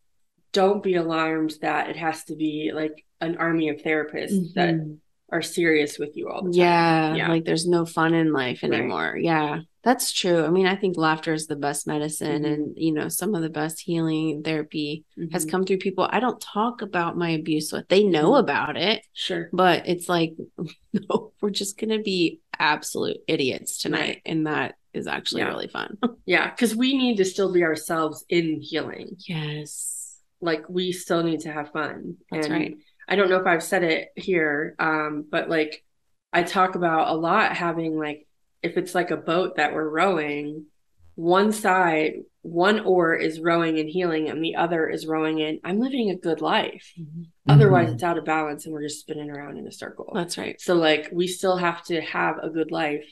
[0.53, 4.99] don't be alarmed that it has to be like an army of therapists that Mhm.
[5.31, 7.29] are serious with you all the time Yeah, Yeah.
[7.29, 8.73] like there's no fun in life Right.
[8.73, 9.17] anymore.
[9.21, 10.43] Yeah, that's true.
[10.45, 12.53] I mean, I think laughter is the best medicine, Mhm.
[12.53, 15.51] and you know, some of the best healing therapy has Mhm.
[15.51, 17.87] come through people I don't talk about my abuse with.
[17.89, 18.39] They know Mhm.
[18.41, 20.33] about it, sure but it's like,
[20.93, 24.23] no, we're just gonna be absolute idiots tonight, Right.
[24.27, 25.49] and that is actually Yeah.
[25.49, 25.99] really fun.
[26.27, 31.41] yeah because we need to still be ourselves in healing yes, like we still need
[31.41, 32.77] to have fun That's and right.
[33.09, 35.85] i don't know if i've said it here um but like
[36.33, 38.27] i talk about a lot having like
[38.63, 40.67] if it's like a boat that we're rowing
[41.15, 42.15] one side
[42.51, 46.17] one oar is rowing and healing and the other is rowing in i'm living a
[46.17, 47.23] good life mm-hmm.
[47.49, 47.95] otherwise Mhm.
[47.95, 50.61] it's out of balance and we're just spinning around in a circle that's right.
[50.61, 53.05] so like we still have to have a good life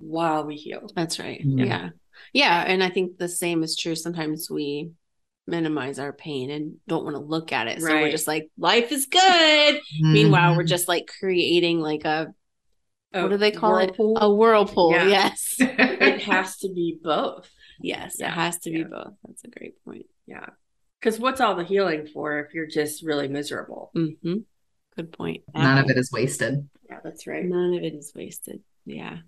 [0.00, 1.40] while we heal That's right.
[1.44, 1.64] Yeah.
[1.64, 1.88] Yeah.
[2.32, 2.64] Yeah.
[2.66, 3.94] And I think the same is true.
[3.94, 4.90] Sometimes we
[5.46, 7.80] minimize our pain and don't want to look at it.
[7.80, 9.20] So we're just like, life is good.
[9.20, 10.12] Mm-hmm.
[10.12, 12.28] Meanwhile, we're just like creating like a,
[13.12, 14.24] A what do they call whirlpool, it?
[14.24, 14.92] A whirlpool.
[14.92, 15.06] Yeah.
[15.06, 15.56] Yes.
[15.60, 18.20] it has to be both yes.
[18.20, 18.84] It has to be yeah.
[18.90, 19.14] both.
[19.26, 20.06] That's a great point.
[20.26, 20.46] Yeah.
[21.00, 23.90] Because what's all the healing for if you're just really miserable?
[23.96, 24.38] Mm-hmm.
[24.96, 25.42] Good point.
[25.54, 26.68] None of it is wasted.
[26.88, 27.44] Yeah, that's right.
[27.44, 28.60] None of it is wasted.
[28.84, 29.18] Yeah.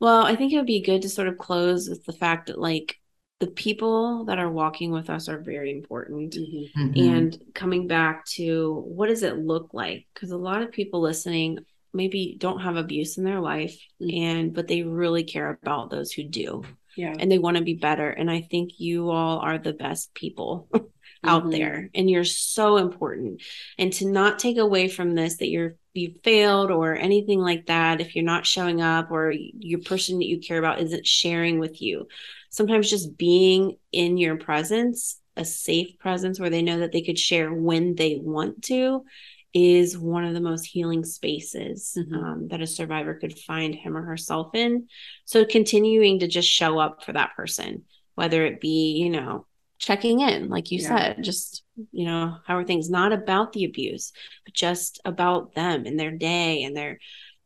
[0.00, 2.58] Well, I think it would be good to sort of close with the fact that
[2.58, 2.96] like
[3.38, 6.34] the people that are walking with us are very important.
[6.34, 6.70] Mhm.
[6.76, 6.98] Mhm.
[7.16, 11.58] and coming back to what does it look like because a lot of people listening
[11.92, 14.18] maybe don't have abuse in their life Mm.
[14.22, 16.62] and but they really care about those who do
[17.00, 17.14] Yeah.
[17.18, 20.68] and they want to be better and i think you all are the best people
[21.24, 21.50] out Mhm.
[21.52, 23.42] there and you're so important
[23.78, 28.00] and to not take away from this that you're you failed or anything like that
[28.00, 31.80] if you're not showing up or your person that you care about isn't sharing with
[31.82, 32.06] you
[32.50, 37.18] sometimes just being in your presence a safe presence where they know that they could
[37.18, 39.04] share when they want to
[39.52, 42.16] is one of the most healing spaces Mhm.
[42.16, 44.88] um, that a survivor could find him or herself in
[45.24, 47.84] so continuing to just show up for that person
[48.14, 49.46] whether it be you know
[49.78, 50.88] checking in like you Yeah.
[51.14, 54.12] said just you know how are things not about the abuse
[54.44, 56.98] but just about them and their day and their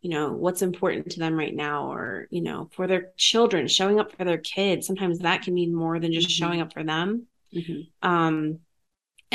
[0.03, 3.99] you know what's important to them right now or you know for their children showing
[3.99, 6.33] up for their kids sometimes that can mean more than just Mhm.
[6.33, 7.87] showing up for them Mhm.
[8.03, 8.59] um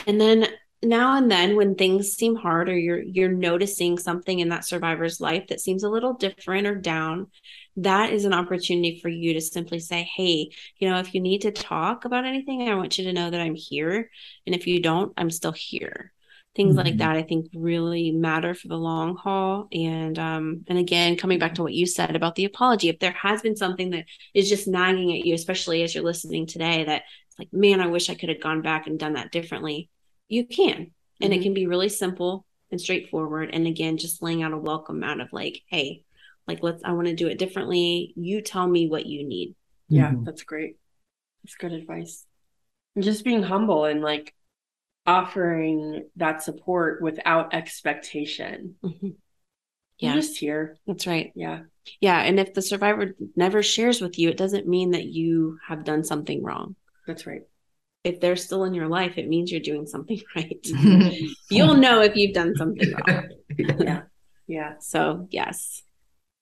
[0.05, 0.45] and then
[0.82, 5.19] now and then when things seem hard or you're you're noticing something in that survivor's
[5.19, 7.27] life that seems a little different or down
[7.75, 11.41] that is an opportunity for you to simply say hey you know if you need
[11.41, 14.09] to talk about anything i want you to know that i'm here.
[14.45, 16.13] And if you don't i'm still here.
[16.55, 16.97] Things like Mhm.
[16.97, 19.67] that i think really matter for the long haul.
[19.71, 23.11] And um and again coming back to what you said about the apology if there
[23.11, 27.03] has been something that is just nagging at you especially as you're listening today that
[27.38, 29.89] like man i wish i could have gone back and done that differently
[30.30, 31.43] you can and it Mhm.
[31.43, 35.34] can be really simple and straightforward and again just laying out a welcome out of
[35.34, 36.03] like hey
[36.47, 39.55] like let's i want to do it differently you tell me what you need
[39.89, 40.23] Yeah, Mhm.
[40.23, 40.77] that's great.
[41.43, 42.25] That's good advice.
[42.95, 44.36] And just being humble and like
[45.07, 48.75] offering that support without expectation.
[48.84, 49.01] Mhm.
[49.01, 50.77] You're yeah just here.
[50.86, 51.63] that's right Yeah.
[51.99, 55.84] yeah and if the survivor never shares with you it doesn't mean that you have
[55.84, 56.75] done something wrong
[57.07, 57.41] That's right.
[58.03, 60.59] If they're still in your life it means you're doing something right
[61.49, 63.29] you'll know if you've done something wrong
[63.79, 64.01] Yeah.
[64.47, 64.73] Yeah.
[64.79, 65.83] So, yes.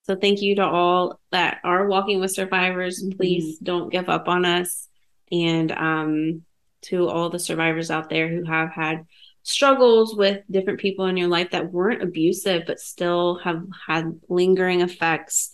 [0.03, 3.03] So, thank you to all that are walking with survivors.
[3.17, 4.87] Please don't give up on us.
[5.29, 6.43] And um,
[6.83, 9.05] to all the survivors out there who have had
[9.43, 14.79] struggles with different people in your life that weren't abusive, but still have had lingering
[14.81, 15.53] effects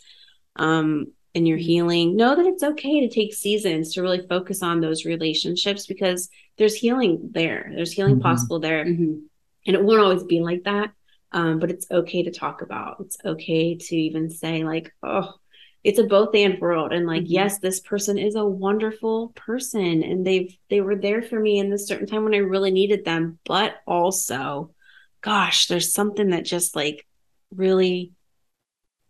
[0.55, 4.79] um, in your healing, know that it's okay to take seasons to really focus on
[4.81, 7.71] those relationships because there's healing there.
[7.75, 8.21] There's healing Mhm.
[8.21, 9.21] possible there Mhm.
[9.65, 10.91] and it won't always be like that
[11.31, 15.33] um, but it's okay to talk about it's okay to even say like oh
[15.83, 17.29] it's a both and world and like Mhm.
[17.29, 21.69] yes this person is a wonderful person and they've they were there for me in
[21.69, 24.71] this certain time when i really needed them but also
[25.21, 27.05] gosh there's something that just like
[27.55, 28.12] really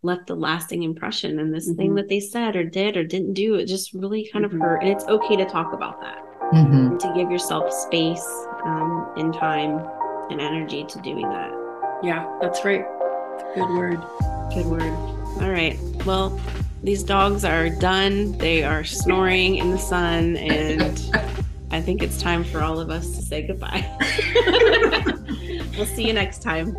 [0.04, 1.96] left a lasting impression and this thing Mhm.
[1.96, 4.90] that they said or did or didn't do it just really kind of hurt and
[4.90, 6.18] it's okay to talk about that
[6.52, 6.98] Mhm.
[6.98, 8.24] to give yourself space
[8.64, 9.80] um, and time
[10.30, 11.50] and energy to doing that.
[12.02, 12.84] Yeah, that's right.
[13.54, 14.00] Good word.
[14.54, 14.82] Good word.
[15.42, 15.78] All right.
[16.06, 16.38] Well,
[16.82, 18.32] these dogs are done.
[18.38, 21.00] They are snoring in the sun, and
[21.70, 23.84] I think it's time for all of us to say goodbye.
[25.76, 26.76] we'll see you next time.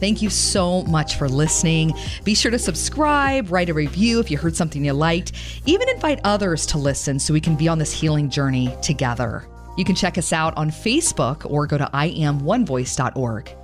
[0.00, 1.92] Thank you so much for listening.
[2.24, 5.32] Be sure to subscribe, write a review if you heard something you liked,
[5.66, 9.46] even invite others to listen so we can be on this healing journey together.
[9.76, 13.59] You can check us out on Facebook or go to iamonevoice.org.